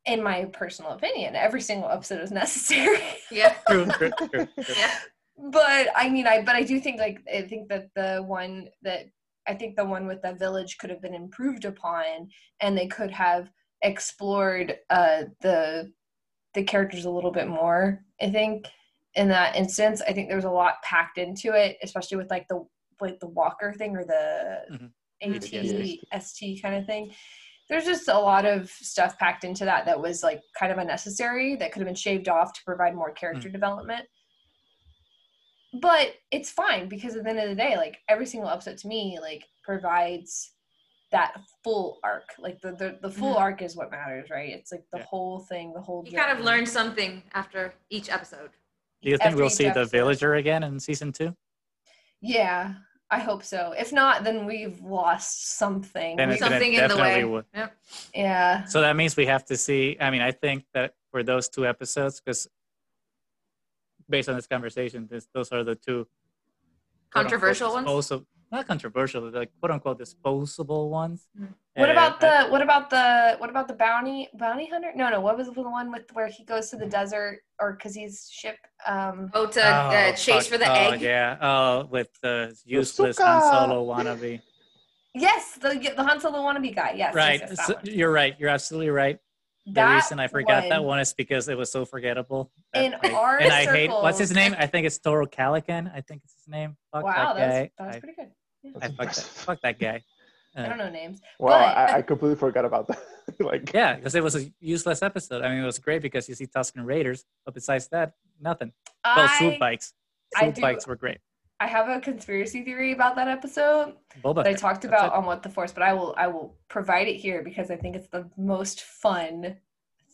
in 0.06 0.22
my 0.22 0.46
personal 0.46 0.92
opinion, 0.92 1.36
every 1.36 1.62
single 1.62 1.90
episode 1.90 2.22
is 2.22 2.32
necessary. 2.32 3.00
Yeah. 3.32 3.56
True, 3.68 3.88
true, 3.88 4.12
true, 4.18 4.28
true. 4.30 4.48
Yeah. 4.78 4.94
but 5.52 5.88
I 5.96 6.10
mean, 6.10 6.28
I 6.28 6.44
but 6.44 6.56
I 6.56 6.62
do 6.62 6.80
think 6.80 7.00
like 7.00 7.20
I 7.34 7.42
think 7.42 7.70
that 7.70 7.88
the 7.96 8.24
one 8.24 8.70
that 8.84 9.06
I 9.48 9.56
think 9.56 9.76
the 9.76 9.86
one 9.86 10.06
with 10.06 10.22
the 10.22 10.34
village 10.34 10.78
could 10.78 10.92
have 10.92 11.02
been 11.02 11.16
improved 11.16 11.66
upon, 11.66 12.30
and 12.60 12.78
they 12.78 12.88
could 12.88 13.12
have 13.12 13.50
explored 13.82 14.78
uh, 14.92 15.24
the 15.42 15.92
the 16.54 16.64
characters 16.64 17.06
a 17.06 17.10
little 17.10 17.32
bit 17.32 17.48
more. 17.48 18.04
I 18.22 18.30
think 18.30 18.68
in 19.16 19.28
that 19.30 19.56
instance, 19.56 20.02
I 20.02 20.14
think 20.14 20.28
there 20.28 20.36
was 20.36 20.46
a 20.46 20.50
lot 20.52 20.82
packed 20.84 21.18
into 21.18 21.54
it, 21.54 21.78
especially 21.82 22.18
with 22.18 22.30
like 22.30 22.48
the 22.48 22.66
like 23.02 23.20
the 23.20 23.28
Walker 23.28 23.74
thing 23.74 23.96
or 23.96 24.06
the 24.06 24.62
Mhm. 24.72 24.92
AT 25.22 26.00
ST 26.22 26.62
kind 26.62 26.76
of 26.76 26.86
thing. 26.86 27.14
There's 27.68 27.86
just 27.86 28.08
a 28.08 28.18
lot 28.18 28.46
of 28.46 28.70
stuff 28.70 29.18
packed 29.18 29.44
into 29.44 29.66
that 29.66 29.86
that 29.86 30.00
was 30.00 30.24
like 30.24 30.42
kind 30.58 30.72
of 30.72 30.78
unnecessary 30.78 31.56
that 31.58 31.72
could 31.72 31.80
have 31.82 31.88
been 31.88 31.96
shaved 31.96 32.30
off 32.30 32.54
to 32.54 32.64
provide 32.64 32.96
more 32.96 33.12
character 33.12 33.50
development. 33.50 34.06
But 35.82 36.14
it's 36.32 36.50
fine 36.52 36.88
because 36.88 37.16
at 37.16 37.24
the 37.24 37.30
end 37.32 37.40
of 37.40 37.50
the 37.50 37.56
day, 37.56 37.76
like 37.76 37.98
every 38.08 38.26
single 38.26 38.50
episode 38.50 38.78
to 38.80 38.88
me, 38.88 39.18
like 39.20 39.44
provides 39.64 40.54
that 41.12 41.36
full 41.64 42.00
arc. 42.04 42.30
Like 42.38 42.62
the 42.62 42.72
the, 42.74 42.98
the 43.02 43.12
full 43.12 43.36
Mhm. 43.36 43.40
arc 43.40 43.62
is 43.62 43.76
what 43.76 43.92
matters, 43.92 44.30
right? 44.30 44.50
It's 44.52 44.72
like 44.72 44.86
the 44.94 45.00
Yeah. 45.00 45.06
whole 45.06 45.40
thing, 45.40 45.74
the 45.74 45.82
whole. 45.82 46.04
You 46.06 46.18
kind 46.18 46.32
of 46.32 46.38
journey. 46.38 46.46
learn 46.50 46.66
something 46.66 47.24
after 47.34 47.74
each 47.90 48.10
episode. 48.10 48.52
Do 49.06 49.12
you 49.12 49.18
think 49.20 49.36
we'll 49.36 49.46
each 49.46 49.52
see 49.54 49.70
the 49.70 49.86
villager 49.86 50.34
again 50.34 50.64
in 50.64 50.80
season 50.80 51.12
two? 51.14 51.36
Yeah, 52.22 52.74
I 53.12 53.20
hope 53.20 53.44
so. 53.44 53.72
If 53.78 53.94
not, 53.94 54.24
then 54.24 54.48
we've 54.48 54.82
lost 54.82 55.58
something. 55.60 56.18
Then 56.18 56.30
We- 56.30 56.34
it's 56.34 56.42
gonna 56.44 56.56
Something 56.56 56.74
in 56.74 56.82
the 56.82 56.88
definitely 56.88 57.24
way. 57.24 57.30
would. 57.30 57.46
Yep. 57.54 57.78
yeah. 58.16 58.66
So 58.66 58.82
that 58.82 58.96
means 58.96 59.16
we 59.16 59.28
have 59.28 59.46
to 59.46 59.58
see. 59.58 59.96
I 60.02 60.10
mean, 60.10 60.22
I 60.24 60.32
think 60.32 60.66
that 60.74 60.96
for 61.12 61.22
those 61.22 61.48
two 61.50 61.68
episodes, 61.68 62.20
because 62.20 62.48
based 64.10 64.28
on 64.28 64.36
this 64.36 64.48
conversation, 64.48 65.08
this, 65.08 65.28
those 65.36 65.52
are 65.52 65.64
the 65.64 65.76
two 65.76 66.08
Controversial 67.12 67.74
ones? 67.74 67.86
disposable- 67.86 68.26
Not 68.56 68.68
controversial, 68.68 69.22
like 69.32 69.52
quote 69.60 69.72
unquote 69.72 69.98
disposable 70.00 70.90
ones. 70.90 71.28
Mhm. 71.40 71.54
What 71.76 71.90
about 71.92 72.24
I- 72.24 72.44
the 72.46 72.52
what 72.52 72.62
about 72.62 72.90
the 72.90 73.36
what 73.40 73.50
about 73.50 73.68
the 73.68 73.74
bounty 73.74 74.30
bounty 74.34 74.68
hunter? 74.68 74.92
No, 74.96 75.10
no. 75.10 75.20
What 75.20 75.38
was 75.38 75.48
the 75.52 75.62
one 75.62 75.92
with 75.92 76.06
where 76.14 76.28
he 76.28 76.44
goes 76.46 76.70
to 76.72 76.78
the 76.78 76.86
desert 76.86 77.42
or 77.60 77.74
because 77.74 77.94
he's 77.94 78.30
ship? 78.32 78.58
Um, 78.86 79.30
Oh, 79.34 79.46
to 79.48 79.60
Oh, 79.62 79.64
uh, 79.98 80.12
chase 80.14 80.48
fuck. 80.48 80.54
for 80.54 80.58
the 80.58 80.70
oh, 80.72 80.92
egg. 80.94 81.02
Yeah. 81.02 81.38
Oh, 81.42 81.86
with 81.92 82.10
the 82.22 82.56
useless 82.66 83.18
Han 83.20 83.42
Solo 83.42 83.86
wannabe. 83.94 84.42
yes, 85.14 85.56
the 85.62 85.70
the 85.98 86.04
Han 86.04 86.20
Solo 86.22 86.40
wannabe 86.40 86.74
guy. 86.74 86.92
Yes, 86.92 86.98
yes, 86.98 87.16
right. 87.16 87.40
yes, 87.42 87.58
that 87.58 87.68
So- 87.68 87.92
you're 87.92 88.12
right. 88.12 88.36
You're 88.40 88.50
absolutely 88.50 88.90
right. 88.92 89.20
The 89.68 89.72
That 89.74 89.96
reason 89.96 90.20
I 90.20 90.28
forgot 90.28 90.70
that 90.70 90.82
one- 90.82 90.88
one 90.90 91.00
is 91.00 91.14
because 91.16 91.50
it 91.50 91.58
was 91.58 91.72
so 91.72 91.86
forgettable. 91.86 92.52
In 92.76 92.94
I- 93.04 93.12
our 93.14 93.40
and 93.40 93.52
I 93.52 93.66
hate 93.66 93.90
what's 93.90 94.20
his 94.20 94.32
name? 94.32 94.56
I 94.60 94.68
think 94.68 94.86
it's 94.86 95.00
Toro 95.00 95.26
Calican. 95.26 95.92
I 95.92 96.02
think 96.02 96.22
it's 96.24 96.36
his 96.36 96.48
name. 96.48 96.78
Fuck 96.94 97.04
Wow, 97.04 97.34
that 97.34 97.36
that 97.36 97.50
guy. 97.50 97.62
was, 97.62 97.70
that 97.80 97.88
was 97.88 97.96
I, 97.96 98.00
pretty 98.00 98.16
good. 98.16 98.32
I 98.82 98.88
fuck 98.90 99.14
that, 99.14 99.16
fuck 99.16 99.62
that 99.62 99.80
guy. 99.80 100.04
I 100.56 100.62
Uh, 100.62 100.70
don't 100.70 100.78
know 100.78 100.90
names. 100.90 101.22
Wow, 101.40 101.50
But- 101.60 101.78
I, 101.78 101.98
I 101.98 102.02
completely 102.02 102.38
forgot 102.38 102.64
about 102.66 102.88
that. 102.88 103.00
like, 103.40 103.74
Yeah, 103.74 103.96
because 103.96 104.16
it 104.16 104.24
was 104.24 104.36
a 104.36 104.52
useless 104.60 105.02
episode. 105.02 105.44
I 105.44 105.50
mean, 105.50 105.62
it 105.64 105.66
was 105.66 105.80
great 105.80 106.02
because 106.02 106.30
you 106.30 106.36
see 106.36 106.48
Tusken 106.48 106.86
Raiders, 106.86 107.26
but 107.44 107.54
besides 107.54 107.88
that, 107.90 108.14
nothing. 108.40 108.72
Well, 109.04 109.28
I 109.30 109.38
swoop 109.38 109.60
bikes. 109.60 109.94
I 110.36 110.44
Swoop 110.52 110.62
bikes 110.62 110.88
were 110.88 110.96
great. 110.96 111.20
I 111.60 111.68
have 111.68 111.88
a 111.88 112.00
conspiracy 112.02 112.64
theory 112.64 112.92
about 112.92 113.16
that 113.16 113.30
episode 113.30 113.94
Boba 114.22 114.44
that 114.44 114.48
I 114.48 114.54
talked 114.54 114.82
that's 114.82 114.94
about 114.94 115.14
on 115.14 115.24
what 115.26 115.42
the 115.42 115.50
force, 115.50 115.72
but 115.72 115.84
I 115.84 115.94
will 115.94 116.14
I 116.18 116.28
will 116.28 116.58
provide 116.68 117.08
it 117.08 117.16
here 117.16 117.44
because 117.44 117.72
I 117.72 117.78
think 117.78 117.96
it's 117.96 118.10
the 118.10 118.30
most 118.38 118.82
fun 118.82 119.56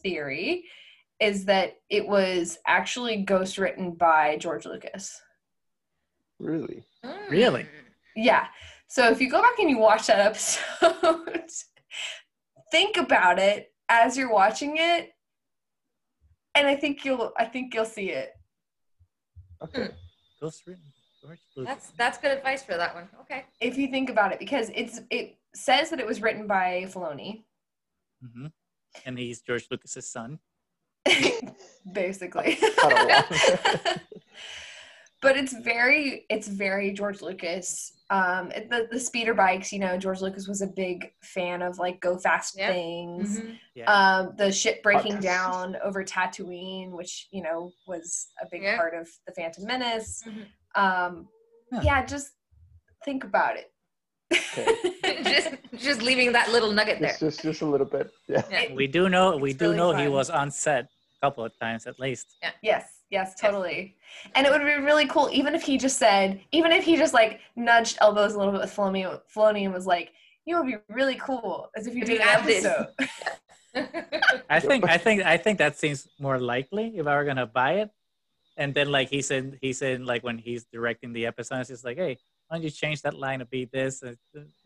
theory. 0.04 0.66
Is 1.20 1.46
that 1.46 1.78
it 1.90 2.08
was 2.08 2.58
actually 2.68 3.18
ghost 3.24 3.58
written 3.58 3.92
by 3.92 4.38
George 4.38 4.66
Lucas. 4.66 5.20
really? 6.40 6.84
Really? 7.30 7.66
Yeah. 8.15 8.47
So 8.88 9.10
if 9.10 9.21
you 9.21 9.30
go 9.30 9.41
back 9.41 9.58
and 9.60 9.69
you 9.69 9.78
watch 9.78 10.08
that 10.08 10.19
episode, 10.19 11.50
think 12.71 12.97
about 12.97 13.39
it 13.39 13.74
as 13.89 14.17
you're 14.17 14.32
watching 14.32 14.76
it, 14.78 15.12
and 16.56 16.67
I 16.67 16.76
think 16.76 17.06
you'll 17.06 17.32
I 17.38 17.45
think 17.45 17.74
you'll 17.74 17.86
see 17.86 18.10
it. 18.10 18.32
Okay. 19.63 19.89
Ghost 20.41 20.63
Written. 20.67 20.84
George 21.21 21.39
Lucas. 21.56 21.74
That's 21.74 21.91
that's 21.91 22.17
good 22.17 22.32
advice 22.32 22.63
for 22.63 22.76
that 22.78 22.95
one. 22.95 23.08
Okay. 23.21 23.45
If 23.60 23.78
you 23.78 23.88
think 23.88 24.10
about 24.10 24.32
it, 24.32 24.39
because 24.39 24.71
it's 24.74 25.02
it 25.10 25.38
says 25.54 25.89
that 25.91 26.00
it 26.00 26.06
was 26.06 26.21
written 26.21 26.47
by 26.47 26.86
Filoni, 26.88 27.43
hmm 28.21 28.47
And 29.06 29.17
he's 29.17 29.41
George 29.41 29.67
Lucas's 29.69 30.12
son. 30.12 30.39
basically. 31.91 32.56
Padawan. 32.78 34.00
but 35.21 35.38
it's 35.38 35.54
very 35.54 36.26
it's 36.30 36.47
very 36.47 36.91
George 36.91 37.21
Lucas. 37.21 37.93
Um, 38.12 38.50
the 38.50 38.88
the 38.91 39.00
speeder 39.00 39.34
bikes, 39.34 39.71
you 39.71 39.80
know, 39.80 39.97
George 39.97 40.19
Lucas 40.21 40.45
was 40.47 40.62
a 40.62 40.67
big 40.67 41.12
fan 41.24 41.62
of 41.62 41.80
like 41.80 42.02
go 42.02 42.17
fast 42.17 42.56
Yeah. 42.58 42.71
things. 42.74 43.39
Mhm. 43.39 43.58
Yeah. 43.74 43.86
Um, 43.91 44.34
the 44.38 44.52
ship 44.52 44.84
breaking 44.84 45.17
Podcast. 45.19 45.21
down 45.21 45.78
over 45.84 46.04
Tatooine, 46.04 46.91
which 46.91 47.28
you 47.32 47.41
know 47.41 47.71
was 47.88 48.28
a 48.41 48.45
big 48.52 48.63
Yeah. 48.63 48.76
part 48.78 48.93
of 48.93 49.08
the 49.26 49.34
Phantom 49.34 49.63
Menace. 49.65 50.24
Mhm. 50.28 50.45
Um, 50.76 51.30
Yeah. 51.71 51.82
yeah, 51.84 52.06
just 52.06 52.28
think 53.06 53.24
about 53.24 53.56
it. 53.58 53.71
just 55.24 55.50
just 55.78 56.02
leaving 56.02 56.34
that 56.34 56.52
little 56.52 56.71
nugget 56.71 57.00
there. 57.00 57.10
Just, 57.12 57.19
just, 57.21 57.41
just 57.43 57.62
a 57.62 57.65
little 57.65 57.88
bit. 57.88 58.12
Yeah. 58.28 58.43
Yeah. 58.52 58.74
we 58.74 58.88
do 58.88 59.08
know. 59.10 59.38
We 59.38 59.52
It's 59.52 59.60
do 59.60 59.65
really 59.71 59.78
know 59.78 59.93
he 59.95 60.08
was 60.10 60.30
on 60.30 60.52
set 60.52 60.86
a 61.21 61.26
couple 61.26 61.45
of 61.45 61.58
times 61.60 61.88
at 61.88 62.00
least. 62.00 62.28
Yeah. 62.41 62.52
Yes, 62.62 62.86
yes, 63.12 63.36
totally. 63.39 63.95
And 64.34 64.47
it 64.47 64.52
would 64.52 64.62
be 64.62 64.84
really 64.84 65.06
cool, 65.06 65.30
even 65.32 65.54
if 65.54 65.62
he 65.62 65.78
just 65.78 65.97
said, 65.97 66.41
even 66.52 66.71
if 66.71 66.84
he 66.84 66.95
just 66.97 67.13
like 67.13 67.41
nudged 67.56 67.97
elbows 68.02 68.34
a 68.34 68.38
little 68.38 68.54
bit 68.54 68.62
with 68.62 68.76
Filoni, 68.76 69.19
Filoni 69.34 69.65
and 69.65 69.74
was 69.74 69.86
like, 69.86 70.13
"You 70.45 70.58
would 70.58 70.65
be 70.65 70.78
really 70.89 71.15
cool," 71.15 71.69
as 71.76 71.86
if 71.86 71.93
you 71.93 72.02
If 72.02 72.08
did 72.08 72.21
you 72.21 72.24
an 72.24 72.30
episode. 72.39 72.88
I 74.50 74.60
think 74.60 74.89
I 74.89 74.97
think 74.97 75.24
I 75.24 75.38
think 75.38 75.60
that 75.60 75.78
seems 75.78 76.08
more 76.19 76.39
likely 76.39 76.97
if 76.97 77.06
I 77.08 77.15
were 77.15 77.26
gonna 77.26 77.45
buy 77.45 77.74
it. 77.74 77.89
And 78.58 78.74
then 78.74 78.91
like 78.91 79.10
he 79.10 79.21
said 79.21 79.60
he 79.62 79.74
said 79.74 80.02
like 80.02 80.24
when 80.24 80.38
he's 80.38 80.65
directing 80.65 81.13
the 81.13 81.26
episode, 81.26 81.60
it's 81.60 81.69
just 81.69 81.86
like, 81.86 81.97
hey, 81.97 82.17
why 82.47 82.58
don't 82.58 82.63
you 82.63 82.69
change 82.69 83.02
that 83.04 83.13
line 83.13 83.39
to 83.39 83.45
be 83.45 83.65
this? 83.65 84.04
Uh, 84.04 84.13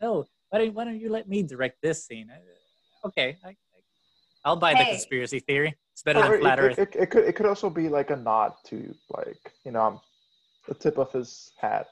no, 0.00 0.24
why 0.50 0.58
don't 0.58 0.74
why 0.74 0.84
don't 0.84 1.00
you 1.00 1.10
let 1.10 1.28
me 1.28 1.42
direct 1.42 1.80
this 1.82 2.04
scene? 2.04 2.30
Okay, 3.04 3.36
I, 3.44 3.48
I, 3.48 3.54
I'll 4.44 4.56
buy 4.56 4.74
the 4.74 4.84
conspiracy 4.84 5.40
theory. 5.40 5.76
It's 5.96 6.02
better 6.02 6.18
Or 6.18 6.22
than 6.24 6.32
it, 6.34 6.40
flat 6.42 6.58
it, 6.58 6.62
Earth. 6.62 6.78
it, 6.78 6.94
it 6.94 7.06
could 7.10 7.24
it 7.24 7.32
could 7.36 7.46
also 7.46 7.70
be 7.70 7.88
like 7.88 8.10
a 8.10 8.16
nod 8.16 8.52
to 8.66 8.94
like 9.08 9.50
you 9.64 9.72
know 9.72 9.80
um, 9.80 10.00
the 10.68 10.74
tip 10.74 10.98
of 10.98 11.10
his 11.10 11.52
hat 11.58 11.86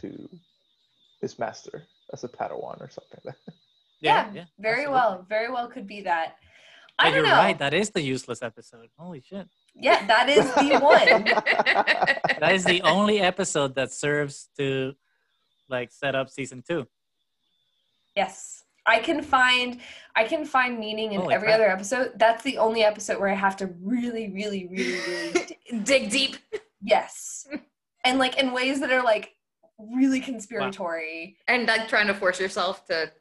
to 0.00 0.28
his 1.22 1.38
master 1.38 1.84
as 2.12 2.22
a 2.24 2.28
Padawan 2.28 2.78
or 2.82 2.90
something. 2.90 3.20
Like 3.24 3.34
that. 3.46 3.54
Yeah, 4.00 4.30
yeah, 4.34 4.44
very 4.60 4.82
absolutely. 4.84 4.92
well, 4.92 5.26
very 5.26 5.50
well 5.50 5.68
could 5.68 5.86
be 5.88 6.02
that. 6.02 6.36
I 6.98 7.04
But 7.04 7.04
don't 7.04 7.14
you're 7.14 7.26
know. 7.28 7.32
right. 7.38 7.58
That 7.58 7.72
is 7.72 7.88
the 7.90 8.02
useless 8.02 8.42
episode. 8.42 8.90
Holy 8.98 9.22
shit! 9.22 9.48
Yeah, 9.74 10.06
that 10.06 10.28
is 10.28 10.44
the 10.54 10.78
one. 10.92 11.24
That 12.40 12.52
is 12.54 12.64
the 12.64 12.82
only 12.82 13.20
episode 13.20 13.74
that 13.76 13.90
serves 13.90 14.50
to 14.58 14.92
like 15.70 15.90
set 15.92 16.14
up 16.14 16.28
season 16.28 16.62
two. 16.68 16.86
Yes. 18.14 18.64
I 18.88 18.98
can 19.00 19.22
find 19.22 19.80
I 20.16 20.24
can 20.24 20.44
find 20.44 20.78
meaning 20.80 21.12
in 21.12 21.20
Holy 21.20 21.34
every 21.34 21.46
crap. 21.48 21.60
other 21.60 21.68
episode. 21.70 22.12
That's 22.16 22.42
the 22.42 22.58
only 22.58 22.82
episode 22.82 23.20
where 23.20 23.28
I 23.28 23.34
have 23.34 23.56
to 23.58 23.66
really, 23.82 24.30
really, 24.30 24.66
really, 24.66 24.98
really 25.06 25.58
Dig 25.84 26.10
deep. 26.10 26.36
yes. 26.82 27.46
And 28.04 28.18
like 28.18 28.38
in 28.38 28.52
ways 28.52 28.80
that 28.80 28.90
are 28.92 29.02
like 29.02 29.34
really 29.78 30.20
conspiratory. 30.20 31.36
And 31.46 31.66
like 31.68 31.88
trying 31.88 32.06
to 32.06 32.14
force 32.14 32.40
yourself 32.40 32.86
to 32.86 33.12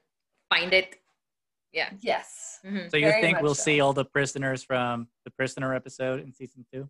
find 0.50 0.72
it. 0.72 0.96
Yeah. 1.74 1.90
Yes. 2.00 2.60
Mhm. 2.66 2.90
So 2.90 2.96
you 2.98 3.08
Very 3.08 3.22
think 3.22 3.42
we'll 3.42 3.56
so. 3.56 3.64
see 3.64 3.82
all 3.82 3.92
the 3.94 4.06
prisoners 4.06 4.64
from 4.64 5.08
the 5.26 5.32
prisoner 5.32 5.74
episode 5.74 6.22
in 6.22 6.32
season 6.34 6.66
two? 6.72 6.90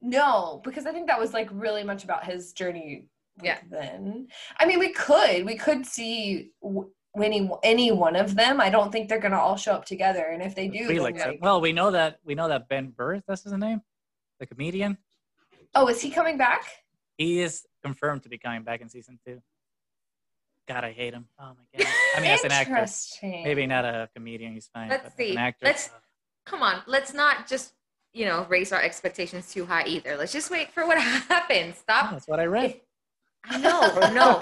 No, 0.00 0.60
because 0.62 0.86
I 0.86 0.92
think 0.92 1.06
that 1.08 1.18
was 1.18 1.32
like 1.32 1.48
really 1.52 1.82
much 1.84 2.04
about 2.04 2.24
his 2.24 2.52
journey 2.52 3.06
Yeah. 3.42 3.58
then. 3.70 4.28
I 4.60 4.66
mean, 4.66 4.78
we 4.78 4.92
could 4.92 5.44
we 5.44 5.56
could 5.56 5.84
see 5.86 6.52
w- 6.62 6.90
any 7.24 7.50
any 7.62 7.92
one 7.92 8.16
of 8.16 8.34
them. 8.34 8.60
I 8.60 8.70
don't 8.70 8.90
think 8.92 9.08
they're 9.08 9.20
gonna 9.20 9.38
all 9.38 9.56
show 9.56 9.72
up 9.72 9.84
together. 9.84 10.24
And 10.24 10.42
if 10.42 10.54
they 10.54 10.68
do, 10.68 10.86
Three, 10.86 10.94
then, 10.96 11.02
like, 11.04 11.18
like, 11.18 11.38
well, 11.42 11.60
we 11.60 11.72
know 11.72 11.90
that 11.90 12.18
we 12.24 12.34
know 12.34 12.48
that 12.48 12.68
Ben 12.68 12.88
Burr, 12.90 13.20
that's 13.26 13.44
his 13.44 13.52
name, 13.52 13.82
the 14.40 14.46
comedian. 14.46 14.98
oh, 15.74 15.88
is 15.88 16.00
he 16.00 16.10
coming 16.10 16.36
back? 16.38 16.64
He 17.18 17.40
is 17.40 17.66
confirmed 17.82 18.22
to 18.24 18.28
be 18.28 18.38
coming 18.38 18.62
back 18.62 18.80
in 18.80 18.88
season 18.88 19.18
two. 19.26 19.40
God, 20.68 20.84
I 20.84 20.92
hate 20.92 21.14
him. 21.14 21.26
Oh 21.38 21.52
my 21.56 21.84
god. 21.84 21.92
I 22.16 22.20
mean, 22.20 22.30
as 22.30 22.42
an 22.44 22.50
actor, 22.50 22.70
Interesting. 22.72 23.44
maybe 23.44 23.66
not 23.66 23.84
a 23.84 24.08
comedian. 24.14 24.52
He's 24.52 24.66
fine. 24.72 24.88
Let's 24.88 25.04
but 25.04 25.16
see. 25.16 25.32
An 25.32 25.38
actor, 25.38 25.66
Let's- 25.66 25.88
uh, 25.88 25.92
Come 26.44 26.62
on, 26.62 26.80
let's 26.86 27.12
not 27.12 27.48
just, 27.48 27.72
you 28.12 28.24
know, 28.24 28.46
raise 28.48 28.70
our 28.72 28.80
expectations 28.80 29.52
too 29.52 29.66
high 29.66 29.84
either. 29.84 30.16
Let's 30.16 30.32
just 30.32 30.48
wait 30.48 30.70
for 30.72 30.86
what 30.86 30.96
happens. 31.00 31.74
oh, 31.76 31.80
Stop. 31.82 32.10
that's 32.12 32.28
what 32.28 32.38
I 32.38 32.44
read. 32.46 32.70
I 32.70 32.80
know, 33.52 33.80
no. 34.12 34.38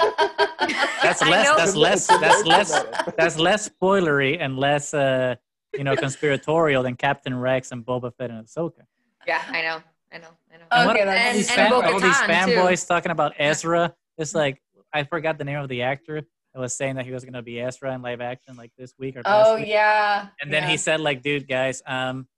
That's 1.03 1.21
less. 1.23 1.49
That's 1.57 1.75
less. 1.77 2.07
That's 2.07 2.45
less. 2.45 2.85
That's 3.17 3.39
less 3.39 3.69
spoilery 3.69 4.39
and 4.41 4.59
less, 4.59 4.95
uh, 4.95 5.37
you 5.77 5.85
know, 5.85 5.97
conspiratorial 5.97 6.83
than 6.83 6.97
Captain 6.97 7.39
Rex 7.39 7.71
and 7.73 7.85
Boba 7.85 8.13
Fett 8.17 8.31
and 8.31 8.47
Ahsoka. 8.47 8.83
Yeah, 9.27 9.43
I 9.49 9.63
know. 9.63 9.81
I 10.13 10.19
know. 10.19 10.29
I 10.53 10.57
know. 10.59 10.65
And 10.71 10.87
what- 10.89 10.97
Okay, 10.97 11.05
that's- 11.05 11.27
all 11.29 11.33
these, 11.35 11.49
And- 11.51 11.57
fan, 11.57 11.67
and 11.67 11.75
all 11.75 12.01
these 12.01 12.21
Bo-Katan, 12.21 12.55
fanboys 12.71 12.87
talking 12.89 13.13
about 13.13 13.33
Ezra. 13.39 13.95
It's 14.17 14.35
like 14.35 14.63
I 14.93 15.03
forgot 15.05 15.39
the 15.39 15.45
name 15.45 15.59
of 15.59 15.69
the 15.69 15.83
actor 15.83 16.21
that 16.55 16.61
was 16.61 16.75
saying 16.77 16.95
that 16.97 17.05
he 17.05 17.11
was 17.13 17.25
gonna 17.25 17.43
be 17.43 17.61
Ezra 17.61 17.93
in 17.95 18.01
live 18.03 18.21
action 18.21 18.57
like 18.57 18.71
this 18.79 18.95
week 18.99 19.17
or 19.17 19.23
last 19.23 19.49
Oh 19.49 19.57
week. 19.57 19.67
yeah. 19.67 20.29
And 20.41 20.53
then 20.53 20.63
yeah. 20.63 20.69
he 20.69 20.77
said 20.77 21.01
like, 21.01 21.21
"Dude, 21.23 21.49
guys, 21.49 21.83
um, 21.87 22.29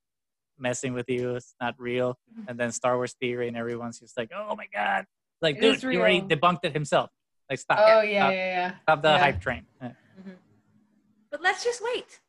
messing 0.58 0.94
with 0.94 1.08
you. 1.10 1.34
It's 1.34 1.54
not 1.60 1.74
real." 1.78 2.18
And 2.48 2.58
then 2.58 2.72
Star 2.72 2.96
Wars 2.96 3.12
theory 3.20 3.46
and 3.48 3.56
everyone's 3.58 4.00
just 4.00 4.16
like, 4.16 4.30
"Oh 4.34 4.56
my 4.56 4.66
god!" 4.72 5.04
Like, 5.42 5.56
It 5.56 5.60
dude, 5.60 5.74
is 5.76 5.82
he 5.82 5.96
already 5.96 6.22
debunked 6.22 6.60
it 6.64 6.72
himself. 6.72 7.10
Like, 7.50 7.58
stop. 7.58 7.78
Oh 7.80 8.00
yeah, 8.02 8.22
stop, 8.24 8.32
yeah, 8.32 8.36
yeah. 8.36 8.72
stop 8.82 9.02
the 9.02 9.08
yeah. 9.08 9.18
hype 9.18 9.40
train. 9.40 9.66
Yeah. 9.80 9.88
Mm-hmm. 9.88 10.30
But 11.30 11.42
let's 11.42 11.62
just 11.62 11.82
wait. 11.84 12.20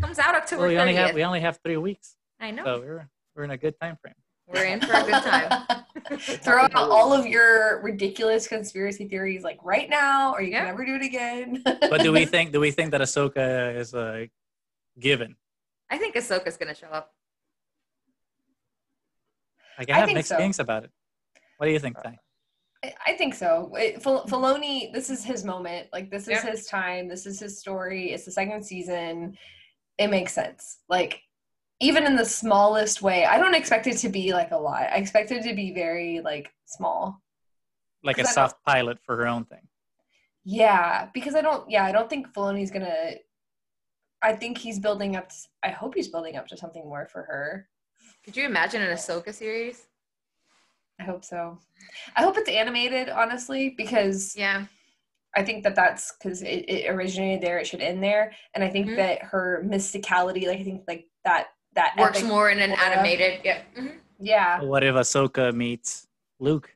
Comes 0.00 0.18
out 0.18 0.34
October 0.34 0.62
Well, 0.62 0.70
we 0.70 0.78
only 0.78 0.94
have 0.94 1.14
we 1.14 1.24
only 1.24 1.40
have 1.40 1.58
three 1.64 1.76
weeks, 1.78 2.16
I 2.38 2.50
know. 2.50 2.64
so 2.64 2.80
we're 2.80 3.08
we're 3.34 3.44
in 3.44 3.50
a 3.50 3.56
good 3.56 3.74
time 3.80 3.96
frame. 4.00 4.14
We're 4.48 4.64
in 4.66 4.80
for 4.80 4.92
a 4.92 5.02
good 5.02 5.22
time. 5.22 5.66
Throw 6.18 6.62
out 6.62 6.74
all 6.74 7.12
of 7.12 7.26
your 7.26 7.82
ridiculous 7.82 8.46
conspiracy 8.46 9.08
theories 9.08 9.42
like 9.42 9.58
right 9.64 9.88
now, 9.90 10.32
or 10.32 10.40
you 10.42 10.50
Yeah. 10.52 10.58
can 10.58 10.66
never 10.68 10.84
do 10.84 10.94
it 10.94 11.02
again. 11.02 11.62
But 11.90 12.02
do 12.02 12.12
we 12.12 12.26
think 12.26 12.52
do 12.52 12.60
we 12.60 12.70
think 12.70 12.90
that 12.92 13.00
Ahsoka 13.00 13.74
is 13.74 13.94
a 13.94 14.28
given? 15.00 15.34
I 15.90 15.98
think 15.98 16.14
Ahsoka's 16.14 16.56
gonna 16.56 16.74
show 16.74 16.88
up. 16.88 17.12
Like, 19.78 19.90
I 19.90 19.94
I 19.94 19.96
have 19.98 20.06
think 20.06 20.16
mixed 20.16 20.28
so. 20.30 20.36
feelings 20.36 20.58
about 20.58 20.84
it. 20.84 20.90
What 21.58 21.66
do 21.66 21.72
you 21.72 21.78
think, 21.78 21.96
Ty? 22.02 22.18
I- 22.84 22.94
I 23.06 23.12
think 23.16 23.34
so. 23.34 23.72
It, 23.76 24.02
Fil- 24.02 24.22
mm-hmm. 24.24 24.34
Filoni, 24.34 24.92
this 24.92 25.10
is 25.10 25.24
his 25.24 25.44
moment. 25.44 25.88
Like 25.92 26.10
this 26.10 26.24
is 26.24 26.42
Yeah. 26.44 26.50
his 26.50 26.66
time. 26.66 27.08
This 27.08 27.26
is 27.26 27.40
his 27.40 27.58
story. 27.58 28.12
It's 28.12 28.24
the 28.24 28.30
second 28.30 28.62
season. 28.64 29.36
It 29.98 30.08
makes 30.08 30.32
sense. 30.32 30.78
Like 30.88 31.22
even 31.80 32.04
in 32.06 32.16
the 32.16 32.24
smallest 32.24 33.02
way, 33.02 33.24
I 33.26 33.38
don't 33.38 33.54
expect 33.54 33.86
it 33.86 33.98
to 33.98 34.08
be 34.08 34.32
like 34.32 34.50
a 34.50 34.56
lot. 34.56 34.82
I 34.82 34.96
expect 34.96 35.30
it 35.30 35.42
to 35.44 35.54
be 35.54 35.72
very 35.72 36.20
like 36.20 36.52
small. 36.64 37.22
Like 38.02 38.18
a 38.18 38.22
'Cause 38.24 38.34
soft 38.34 38.62
pilot 38.64 38.98
for 39.04 39.16
her 39.16 39.26
own 39.26 39.44
thing. 39.46 39.66
Yeah, 40.44 41.08
because 41.12 41.34
I 41.34 41.40
don't. 41.40 41.68
Yeah, 41.68 41.84
I 41.84 41.92
don't 41.92 42.08
think 42.08 42.32
Filoni's 42.32 42.70
gonna. 42.70 43.14
I 44.22 44.34
think 44.34 44.58
he's 44.58 44.78
building 44.78 45.16
up. 45.16 45.28
To, 45.28 45.34
I 45.64 45.70
hope 45.70 45.94
he's 45.94 46.08
building 46.08 46.36
up 46.36 46.46
to 46.48 46.56
something 46.56 46.84
more 46.84 47.06
for 47.06 47.22
her. 47.24 47.68
Could 48.24 48.36
you 48.36 48.44
imagine 48.44 48.80
an 48.80 48.94
Ahsoka 48.96 49.34
series? 49.34 49.85
I 50.98 51.04
hope 51.04 51.24
so. 51.24 51.58
I 52.16 52.22
hope 52.22 52.36
it's 52.38 52.48
animated, 52.48 53.08
honestly, 53.08 53.74
because 53.76 54.34
Yeah. 54.36 54.64
I 55.36 55.44
think 55.44 55.64
that 55.64 55.74
that's 55.76 56.12
because 56.16 56.40
it, 56.42 56.64
it 56.68 56.88
originated 56.88 57.42
there. 57.42 57.58
It 57.58 57.66
should 57.66 57.82
end 57.82 58.02
there, 58.02 58.32
and 58.54 58.64
I 58.64 58.70
think 58.70 58.88
Mhm. 58.88 58.96
that 58.96 59.22
her 59.22 59.62
mysticality, 59.66 60.46
like 60.46 60.60
I 60.60 60.64
think, 60.64 60.84
like 60.88 61.06
that 61.24 61.48
that 61.74 61.94
Works 61.98 62.18
epic- 62.20 62.28
more 62.28 62.48
in 62.48 62.58
an 62.58 62.70
aura. 62.70 62.80
animated. 62.80 63.40
Yeah. 63.44 63.62
Mhm. 63.76 63.98
Yeah. 64.18 64.62
What 64.62 64.82
if 64.82 64.94
Ahsoka 64.94 65.52
meets 65.54 66.06
Luke? 66.40 66.74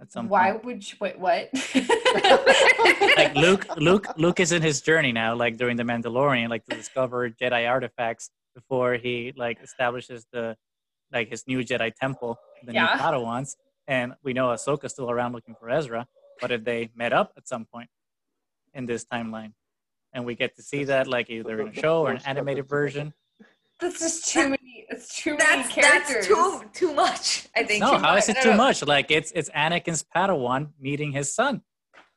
At 0.00 0.12
some 0.12 0.28
Why 0.28 0.52
point. 0.52 0.64
would 0.64 0.92
you 0.92 0.96
wait? 1.00 1.18
What? 1.18 1.50
Like 3.16 3.34
Luke, 3.34 3.66
Luke, 3.76 4.06
Luke 4.16 4.38
is 4.40 4.52
in 4.52 4.62
his 4.62 4.80
journey 4.80 5.10
now, 5.12 5.34
like 5.34 5.56
during 5.56 5.76
the 5.76 5.82
Mandalorian, 5.82 6.48
like 6.48 6.64
to 6.66 6.76
discover 6.76 7.28
Jedi 7.30 7.68
artifacts 7.68 8.30
before 8.54 8.94
he 8.94 9.32
like 9.36 9.60
establishes 9.60 10.26
the 10.32 10.56
like 11.14 11.30
his 11.30 11.46
new 11.46 11.60
Jedi 11.60 11.94
temple, 11.94 12.36
the 12.64 12.72
Yeah. 12.74 12.82
new 12.82 13.00
Padawans. 13.00 13.56
And 13.86 14.14
we 14.22 14.32
know 14.32 14.48
Ahsoka's 14.48 14.92
still 14.92 15.10
around 15.10 15.32
looking 15.32 15.54
for 15.54 15.70
Ezra. 15.70 16.06
But 16.40 16.50
if 16.50 16.64
they 16.64 16.90
met 16.94 17.12
up 17.12 17.32
at 17.36 17.46
some 17.48 17.64
point 17.64 17.88
in 18.74 18.86
this 18.86 19.04
timeline, 19.04 19.52
and 20.12 20.24
we 20.24 20.34
get 20.34 20.56
to 20.56 20.62
see 20.62 20.84
that 20.84 21.06
like 21.06 21.28
either 21.30 21.60
in 21.60 21.68
a 21.68 21.74
show 21.74 22.02
or 22.02 22.12
an 22.12 22.20
animated 22.24 22.68
version. 22.68 23.12
That's 23.80 23.98
just 23.98 24.32
too 24.32 24.48
many. 24.50 24.86
It's 24.88 25.20
too 25.22 25.36
many 25.36 25.64
characters. 25.68 26.14
that's 26.14 26.26
too 26.28 26.62
too 26.72 26.94
much. 26.94 27.48
I 27.56 27.64
think. 27.64 27.80
No, 27.82 27.90
too 27.92 27.96
how 27.98 28.14
much. 28.14 28.22
is 28.22 28.28
it 28.28 28.36
too 28.42 28.50
know. 28.50 28.56
much? 28.56 28.82
Like 28.86 29.10
it's 29.10 29.32
it's 29.34 29.50
Anakin's 29.50 30.04
Padawan 30.14 30.70
meeting 30.80 31.10
his 31.12 31.34
son. 31.34 31.62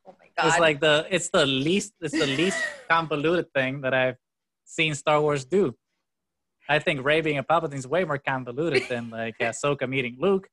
Oh 0.08 0.16
my 0.20 0.28
god. 0.38 0.48
It's 0.50 0.60
like 0.60 0.80
the 0.80 1.08
it's 1.10 1.30
the 1.30 1.46
least 1.46 1.94
it's 2.00 2.14
the 2.14 2.28
least 2.28 2.60
convoluted 2.90 3.52
thing 3.54 3.82
that 3.82 3.94
I've 3.94 4.18
seen 4.64 4.94
Star 4.94 5.20
Wars 5.20 5.44
do. 5.46 5.76
I 6.70 6.80
think 6.80 7.04
Rey 7.06 7.22
being 7.22 7.38
a 7.38 7.44
Palpatine 7.44 7.76
is 7.76 7.88
way 7.88 8.04
more 8.04 8.18
convoluted 8.18 8.84
than 8.90 9.10
like 9.10 9.38
Ahsoka 9.42 9.88
meeting 9.88 10.18
Luke. 10.20 10.50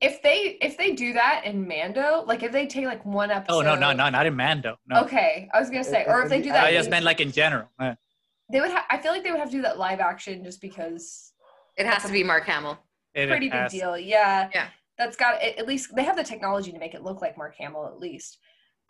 If 0.00 0.22
they 0.22 0.58
if 0.60 0.76
they 0.78 0.92
do 0.92 1.12
that 1.14 1.42
in 1.44 1.66
Mando, 1.66 2.24
like 2.26 2.42
if 2.42 2.52
they 2.52 2.66
take 2.66 2.84
like 2.86 3.04
one 3.04 3.30
episode. 3.30 3.54
Oh 3.56 3.60
no, 3.62 3.74
no, 3.74 3.92
no, 3.92 4.08
not 4.10 4.26
in 4.26 4.36
Mando. 4.36 4.76
No, 4.86 5.00
Okay, 5.02 5.48
I 5.52 5.58
was 5.58 5.70
gonna 5.70 5.82
say, 5.82 6.04
or 6.06 6.22
if 6.22 6.28
they 6.28 6.40
do 6.40 6.50
that, 6.50 6.64
I 6.64 6.72
just 6.72 6.90
meant 6.90 7.04
like 7.04 7.20
in 7.20 7.32
general. 7.32 7.68
They 7.78 8.60
would. 8.60 8.70
Ha- 8.70 8.86
I 8.90 8.98
feel 8.98 9.12
like 9.12 9.24
they 9.24 9.30
would 9.30 9.40
have 9.40 9.50
to 9.50 9.56
do 9.56 9.62
that 9.62 9.78
live 9.78 9.98
action 10.00 10.44
just 10.44 10.60
because 10.60 11.32
it 11.76 11.86
has 11.86 12.04
to 12.04 12.12
be 12.12 12.22
Mark 12.22 12.44
Hamill. 12.44 12.78
it 13.14 13.28
pretty 13.28 13.46
big 13.48 13.58
has- 13.58 13.72
deal. 13.72 13.96
Yeah. 13.98 14.50
Yeah. 14.54 14.66
That's 14.98 15.16
got 15.16 15.40
at 15.42 15.58
at 15.58 15.66
least 15.66 15.94
they 15.96 16.04
have 16.04 16.16
the 16.16 16.22
technology 16.24 16.70
to 16.70 16.78
make 16.78 16.94
it 16.94 17.02
look 17.02 17.20
like 17.22 17.36
Mark 17.36 17.56
Hamill 17.56 17.86
at 17.86 17.98
least. 17.98 18.38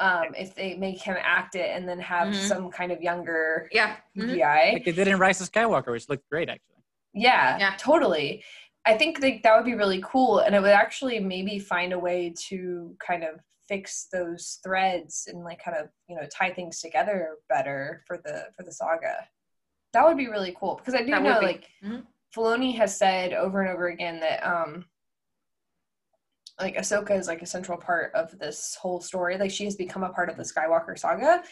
Um, 0.03 0.35
if 0.37 0.53
they 0.57 0.75
make 0.75 1.01
him 1.01 1.17
act 1.21 1.55
it 1.55 1.71
and 1.77 1.89
then 1.89 2.01
have 2.01 2.29
Mhm. 2.29 2.49
some 2.49 2.71
kind 2.73 2.91
of 2.91 3.01
younger 3.01 3.69
Yeah. 3.71 3.99
Mhm. 4.17 4.31
CGI. 4.31 4.73
Like 4.73 4.85
they 4.85 4.91
did 4.91 5.07
in 5.07 5.17
Rise 5.17 5.41
of 5.41 5.49
Skywalker, 5.53 5.93
which 5.93 6.09
looked 6.09 6.29
great 6.29 6.49
actually. 6.49 6.83
Yeah, 7.15 7.57
Yeah. 7.59 7.75
totally. 7.79 8.45
I 8.85 8.99
think 8.99 9.21
that 9.21 9.45
that 9.45 9.55
would 9.55 9.65
be 9.65 9.75
really 9.77 10.03
cool, 10.05 10.41
and 10.41 10.57
it 10.57 10.61
would 10.61 10.73
actually 10.73 11.21
maybe 11.21 11.61
find 11.61 11.93
a 11.93 11.99
way 12.01 12.35
to 12.49 12.97
kind 12.99 13.23
of 13.23 13.41
fix 13.69 14.09
those 14.13 14.59
threads 14.65 15.29
and 15.29 15.45
like 15.45 15.63
kind 15.63 15.77
of 15.77 15.89
you 16.09 16.17
know 16.17 16.27
tie 16.27 16.53
things 16.53 16.81
together 16.81 17.37
better 17.49 18.03
for 18.09 18.19
the 18.19 18.49
for 18.57 18.65
the 18.65 18.73
saga. 18.73 19.29
That 19.93 20.05
would 20.05 20.17
be 20.17 20.27
really 20.27 20.53
cool 20.59 20.75
because 20.75 20.95
I 20.97 21.03
do 21.05 21.13
That 21.13 21.23
would 21.23 21.29
know 21.31 21.41
be. 21.41 21.47
like 21.47 21.69
Mhm. 21.81 22.07
Filoni 22.35 22.75
has 22.77 22.97
said 22.99 23.33
over 23.35 23.61
and 23.61 23.71
over 23.71 23.87
again 23.87 24.19
that 24.19 24.43
um 24.45 24.85
like 26.63 26.77
Ahsoka 26.77 27.19
is 27.19 27.27
like 27.27 27.43
a 27.43 27.47
central 27.47 27.77
part 27.77 28.15
of 28.15 28.39
this 28.39 28.77
whole 28.81 29.01
story. 29.01 29.37
Like 29.37 29.51
she 29.51 29.65
has 29.65 29.77
become 29.77 30.05
a 30.05 30.11
part 30.11 30.31
of 30.31 30.37
the 30.37 30.43
Skywalker 30.43 30.99
saga. 30.99 31.43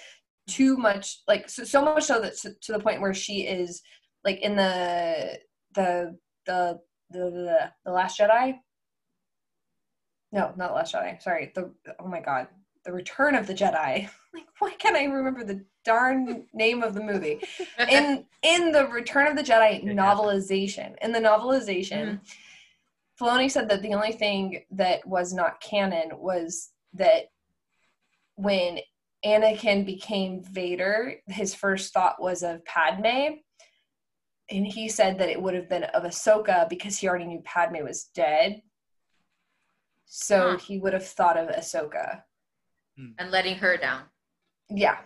Too 0.49 0.77
much, 0.77 1.21
like 1.29 1.49
so, 1.49 1.65
so 1.65 1.85
much 1.85 2.05
so 2.05 2.21
that 2.21 2.37
to, 2.39 2.55
to 2.63 2.73
the 2.73 2.81
point 2.81 3.01
where 3.01 3.15
she 3.15 3.43
is 3.43 3.83
like 4.25 4.41
in 4.41 4.57
the 4.57 5.39
the 5.75 6.17
the 6.47 6.79
the 7.11 7.31
the, 7.31 7.73
the 7.85 7.93
Last 7.93 8.19
Jedi. 8.19 8.59
No, 10.33 10.53
not 10.57 10.75
Last 10.75 10.95
Jedi. 10.95 11.21
Sorry. 11.21 11.53
The 11.55 11.73
oh 11.99 12.09
my 12.09 12.21
god, 12.21 12.49
the 12.85 12.93
Return 12.93 13.35
of 13.35 13.47
the 13.47 13.55
Jedi. 13.55 14.09
Like 14.33 14.47
why 14.61 14.71
can't 14.75 14.95
I 14.95 15.07
remember 15.07 15.43
the 15.43 15.65
darn 15.85 16.47
name 16.55 16.85
of 16.85 16.95
the 16.95 17.03
movie? 17.03 17.41
in 17.91 18.25
in 18.45 18.71
the 18.71 18.87
Return 18.87 19.27
of 19.27 19.37
the 19.37 19.43
Jedi 19.43 19.83
novelization, 19.83 20.95
in 21.03 21.11
the 21.11 21.19
novelization, 21.19 22.05
mm-hmm. 22.05 22.25
Filoni 23.21 23.51
said 23.51 23.69
that 23.69 23.83
the 23.83 23.95
only 23.95 24.13
thing 24.13 24.65
that 24.71 25.07
was 25.07 25.35
not 25.35 25.61
canon 25.61 26.11
was 26.19 26.71
that 26.95 27.25
when 28.37 28.79
Anakin 29.25 29.85
became 29.85 30.43
Vader, 30.43 31.17
his 31.27 31.55
first 31.55 31.93
thought 31.93 32.23
was 32.23 32.43
of 32.43 32.65
Padme. 32.65 33.37
And 34.51 34.67
he 34.67 34.89
said 34.89 35.19
that 35.19 35.29
it 35.29 35.41
would 35.41 35.55
have 35.55 35.69
been 35.69 35.85
of 35.85 36.05
Ahsoka 36.05 36.69
because 36.69 36.97
he 36.99 37.09
already 37.09 37.27
knew 37.27 37.43
Padme 37.45 37.85
was 37.85 38.05
dead. 38.15 38.63
So 40.07 40.53
Huh. 40.53 40.59
he 40.59 40.79
would 40.79 40.93
have 40.93 41.07
thought 41.07 41.37
of 41.37 41.51
Ahsoka. 41.51 42.23
Hmm. 42.97 43.11
And 43.19 43.31
letting 43.31 43.57
her 43.57 43.77
down. 43.77 44.05
Yeah. 44.69 44.99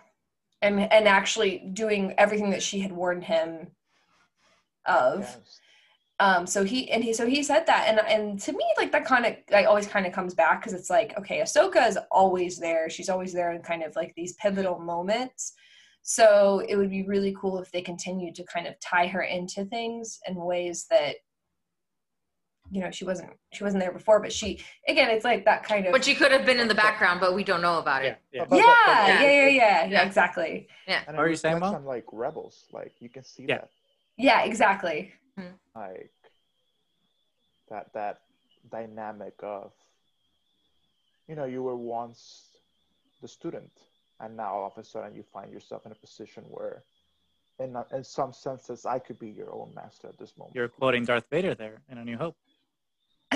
And 0.61 0.79
and 0.91 1.07
actually 1.07 1.69
doing 1.73 2.13
everything 2.17 2.51
that 2.51 2.63
she 2.63 2.79
had 2.79 2.91
warned 2.91 3.25
him 3.25 3.75
of. 4.85 5.19
Yes. 5.19 5.59
Um 6.19 6.47
so 6.47 6.63
he 6.63 6.89
and 6.91 7.03
he 7.03 7.11
so 7.13 7.25
he 7.27 7.43
said 7.43 7.65
that 7.67 7.85
and 7.87 7.99
and 8.07 8.39
to 8.39 8.53
me 8.53 8.63
like 8.77 8.91
that 8.91 9.03
kind 9.05 9.25
of 9.25 9.35
like 9.51 9.65
always 9.65 9.85
kind 9.87 10.05
of 10.05 10.13
comes 10.13 10.33
back 10.33 10.61
because 10.61 10.73
it's 10.73 10.89
like 10.89 11.17
okay 11.17 11.39
ahsoka 11.41 11.85
is 11.87 11.97
always 12.11 12.57
there 12.57 12.89
she's 12.89 13.09
always 13.09 13.33
there 13.33 13.51
in 13.51 13.61
kind 13.61 13.83
of 13.83 13.93
like 13.97 14.13
these 14.15 14.33
pivotal 14.33 14.79
moments 14.79 15.53
so 16.03 16.61
it 16.69 16.75
would 16.77 16.89
be 16.89 17.03
really 17.03 17.35
cool 17.39 17.59
if 17.59 17.69
they 17.71 17.81
continued 17.81 18.33
to 18.35 18.43
kind 18.45 18.65
of 18.67 18.79
tie 18.79 19.07
her 19.07 19.23
into 19.23 19.65
things 19.65 20.19
in 20.27 20.35
ways 20.35 20.85
that 20.89 21.15
you 22.71 22.81
know 22.81 22.89
she 22.91 23.03
wasn't 23.05 23.29
she 23.53 23.63
wasn't 23.63 23.79
there 23.81 23.91
before 23.91 24.19
but 24.21 24.31
she 24.31 24.59
again 24.87 25.09
it's 25.09 25.25
like 25.25 25.43
that 25.45 25.63
kind 25.63 25.85
of 25.85 25.91
But 25.91 26.03
she 26.05 26.15
could 26.15 26.31
have 26.31 26.45
been 26.45 26.59
in 26.59 26.67
the 26.67 26.75
background, 26.75 27.19
but 27.19 27.35
we 27.35 27.43
don't 27.43 27.61
know 27.61 27.77
about 27.79 28.03
it. 28.05 28.17
yeah. 28.31 28.41
But- 28.41 28.49
but- 28.51 28.57
yeah, 28.57 28.63
yeah, 28.87 29.07
Yeah. 29.07 29.21
yeah, 29.21 29.29
yeah, 29.31 29.47
yeah, 29.49 29.85
Yeah. 29.85 30.05
exactly. 30.05 30.67
And 30.87 31.17
are 31.17 31.27
you 31.29 31.35
saying, 31.35 31.55
reflects 31.55 31.71
Mo? 31.73 31.77
on 31.77 31.85
like 31.85 32.05
rebels. 32.11 32.65
Like 32.71 32.93
you 32.99 33.09
can 33.09 33.23
see 33.23 33.45
Yeah. 33.47 33.57
that. 33.59 33.69
Yeah, 34.17 34.41
exactly. 34.45 35.13
Mm-hmm. 35.39 35.79
like 35.79 36.11
that 37.69 37.91
that 37.93 38.21
dynamic 38.71 39.33
of 39.43 39.71
you 41.27 41.35
know 41.35 41.43
you 41.45 41.61
were 41.61 41.75
once 41.75 42.51
the 43.21 43.27
student 43.27 43.71
and 44.21 44.37
now 44.37 44.53
all 44.55 44.67
of 44.67 44.77
a 44.81 44.83
sudden 44.85 45.13
you 45.13 45.23
find 45.23 45.51
yourself 45.51 45.85
in 45.85 45.91
a 45.91 45.95
position 45.95 46.43
where 46.47 46.83
in, 47.59 47.75
in 47.91 48.03
some 48.03 48.31
senses 48.31 48.85
i 48.85 48.97
could 48.97 49.19
be 49.19 49.29
your 49.29 49.51
own 49.53 49.73
master 49.75 50.07
at 50.07 50.17
this 50.17 50.33
moment 50.37 50.55
You're 50.55 50.69
quoting 50.69 51.03
Darth 51.03 51.25
Vader 51.29 51.53
there 51.53 51.81
in 51.89 51.97
A 51.97 52.05
New 52.05 52.17
Hope. 52.17 52.37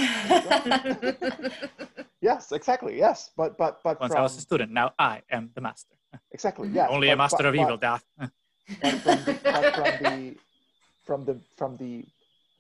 yes 2.22 2.52
exactly 2.52 2.98
yes 2.98 3.32
but 3.36 3.58
but 3.58 3.82
but 3.84 4.00
Once 4.00 4.14
from, 4.14 4.20
I 4.20 4.24
was 4.24 4.38
a 4.38 4.42
student, 4.42 4.72
now 4.72 4.94
I 4.98 5.22
am 5.32 5.50
the 5.54 5.62
master. 5.62 5.96
exactly 6.32 6.70
yeah 6.70 6.88
Only 6.88 7.10
a 7.10 7.16
master 7.18 7.38
but- 7.44 7.46
of 7.48 7.56
evil, 7.56 7.78
but- 7.78 7.82
Darth. 7.82 8.06
but 8.18 8.94
from 9.04 9.18
the, 9.26 9.40
but 9.44 9.76
from 9.76 10.04
the 10.04 10.36
from 11.10 11.26
the 11.26 11.42
from 11.58 11.76
the 11.78 12.06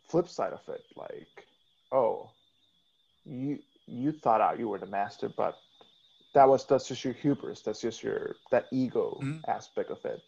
flip 0.09 0.27
side 0.27 0.53
of 0.53 0.61
it 0.69 0.83
like 0.95 1.45
oh 1.91 2.31
you 3.23 3.59
you 3.85 4.11
thought 4.11 4.41
out 4.41 4.57
you 4.57 4.67
were 4.67 4.79
the 4.79 4.87
master 4.87 5.29
but 5.29 5.61
that 6.33 6.49
was 6.49 6.65
that's 6.65 6.87
just 6.87 7.05
your 7.05 7.13
hubris 7.13 7.61
that's 7.61 7.79
just 7.79 8.01
your 8.01 8.37
that 8.49 8.65
ego 8.71 9.19
Mhm. 9.21 9.41
aspect 9.47 9.91
of 9.91 10.03
it 10.03 10.19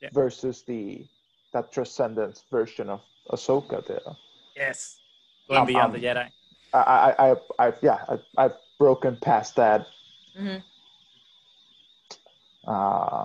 Yeah. 0.00 0.08
versus 0.14 0.62
the 0.62 1.06
that 1.52 1.70
transcendence 1.70 2.44
version 2.50 2.88
of 2.88 3.00
Ahsoka 3.30 3.84
there 3.86 4.16
Yes. 4.56 5.00
Going 5.48 5.60
Um, 5.60 5.66
beyond 5.66 5.94
um, 5.94 6.00
the 6.00 6.06
Jedi. 6.06 6.32
I 6.72 6.80
I 6.80 7.10
I 7.32 7.36
I've 7.58 7.78
yeah 7.82 8.00
I, 8.08 8.14
I've 8.42 8.56
broken 8.78 9.18
past 9.18 9.56
that 9.56 9.80
Mhm. 10.34 10.62
uh 12.66 13.24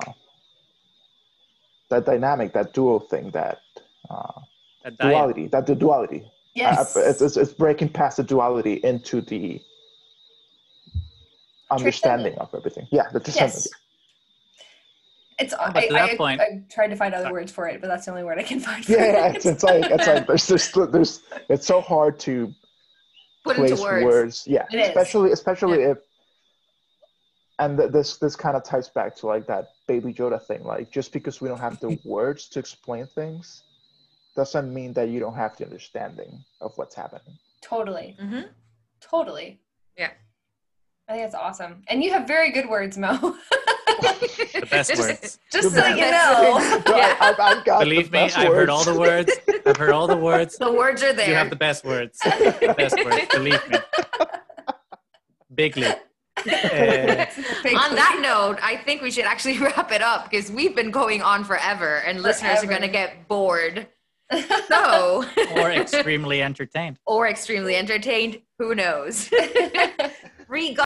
that 1.90 2.06
dynamic 2.06 2.52
that 2.54 2.74
dual 2.74 3.00
thing 3.00 3.32
that 3.32 3.64
uh 4.12 4.90
duality 5.00 5.46
that 5.48 5.66
the 5.70 5.76
duality 5.76 6.22
yes. 6.56 6.96
Uh, 6.96 7.00
it's, 7.10 7.22
it's, 7.22 7.38
it's 7.38 7.54
breaking 7.54 7.90
past 7.90 8.18
the 8.18 8.24
duality 8.24 8.76
into 8.92 9.22
the 9.22 9.62
understanding 11.70 12.36
of 12.40 12.50
everything. 12.54 12.88
Yeah, 12.92 13.04
the 13.14 13.20
transcendence. 13.20 13.68
Yes. 13.68 13.68
It's 15.40 15.54
But 15.56 15.78
I, 15.78 15.88
that 15.90 16.10
I, 16.12 16.18
point- 16.18 16.42
I 16.42 16.64
tried 16.70 16.88
to 16.90 16.96
find 16.96 17.14
other 17.16 17.26
Sorry. 17.26 17.34
words 17.34 17.52
for 17.52 17.68
it, 17.68 17.82
but 17.82 17.88
that's 17.88 18.06
the 18.06 18.12
only 18.12 18.24
word 18.24 18.38
I 18.38 18.44
can 18.44 18.60
find. 18.60 18.84
For 18.86 18.92
Yeah, 18.92 19.06
yeah, 19.06 19.28
it. 19.30 19.36
it's, 19.38 19.46
it's 19.46 19.64
like 19.64 19.86
it's 19.90 20.08
like 20.08 20.28
there's 20.28 20.48
just 20.48 20.74
there's 20.92 21.22
it's 21.50 21.66
so 21.66 21.82
hard 21.82 22.20
to 22.22 22.54
Put 23.44 23.56
place 23.56 23.72
into 23.72 23.82
words. 23.84 24.06
words. 24.06 24.44
Yeah, 24.48 24.66
It 24.72 24.78
is. 24.80 24.88
especially 24.90 25.32
especially 25.32 25.82
if 25.84 25.98
and 27.60 27.78
th- 27.78 27.92
this 27.92 28.18
this 28.18 28.36
kind 28.36 28.56
of 28.56 28.64
ties 28.64 28.90
back 28.90 29.16
to 29.18 29.28
like 29.28 29.48
that 29.48 29.70
baby 29.88 30.14
Yoda 30.14 30.40
thing. 30.46 30.64
Like 30.64 30.92
just 30.92 31.12
because 31.12 31.42
we 31.42 31.48
don't 31.48 31.60
have 31.60 31.80
the 31.80 31.98
words 32.06 32.48
to 32.50 32.60
explain 32.60 33.08
things 33.08 33.64
doesn't 34.36 34.74
mean 34.74 34.94
that 34.94 35.10
you 35.10 35.20
don't 35.20 35.36
have 35.36 35.56
the 35.58 35.66
understanding 35.66 36.44
of 36.62 36.72
what's 36.78 36.96
happening. 36.96 37.38
totally, 37.62 38.16
Mm-hmm. 38.22 38.42
totally. 39.02 39.60
Yeah. 39.98 40.12
I 41.08 41.14
think 41.14 41.24
that's 41.26 41.36
awesome, 41.36 41.84
and 41.90 42.04
you 42.04 42.12
have 42.14 42.28
very 42.28 42.52
good 42.52 42.70
words, 42.70 42.98
Mo. 42.98 43.36
The 44.02 44.66
best 44.70 44.98
words. 44.98 45.40
Just 45.52 45.74
The 45.76 45.82
so 45.82 45.88
you 45.90 45.96
best- 45.98 46.86
know. 46.88 46.96
Yeah. 46.98 47.16
I've, 47.20 47.40
I've 47.40 47.66
got 47.66 47.80
Believe 47.82 48.06
the 48.10 48.18
me, 48.18 48.24
best 48.26 48.38
I've 48.38 48.52
heard 48.54 48.70
all 48.70 48.84
the 48.84 48.98
words. 49.00 49.32
I've 49.66 49.78
heard 49.78 49.92
all 49.92 50.08
the 50.08 50.18
words. 50.18 50.58
The 50.58 50.72
words 50.72 51.04
are 51.04 51.14
there. 51.14 51.28
You 51.30 51.36
have 51.36 51.50
the 51.52 51.56
best 51.56 51.84
words. 51.86 52.18
The 52.20 52.74
best 52.78 52.96
words. 53.06 53.28
Believe 53.32 53.62
me. 53.70 53.78
Bigly. 55.54 55.84
Uh, 55.86 57.26
Big 57.64 57.76
on 57.78 57.94
that 57.96 58.20
note, 58.22 58.58
I 58.64 58.78
think 58.86 59.02
we 59.02 59.12
should 59.12 59.26
actually 59.26 59.60
wrap 59.66 59.92
it 59.92 60.02
up 60.02 60.30
because 60.30 60.52
we've 60.52 60.76
been 60.76 60.90
going 60.92 61.22
on 61.22 61.44
forever 61.44 61.98
and 61.98 62.22
listeners 62.22 62.64
are 62.64 62.68
going 62.68 62.82
to 62.82 62.88
get 62.88 63.28
bored. 63.28 63.88
So, 64.68 65.26
or 65.56 65.72
extremely 65.72 66.42
entertained. 66.42 67.00
or 67.06 67.28
extremely 67.28 67.76
entertained, 67.76 68.42
who 68.60 68.76
knows? 68.76 69.30
Regardless. 70.48 70.78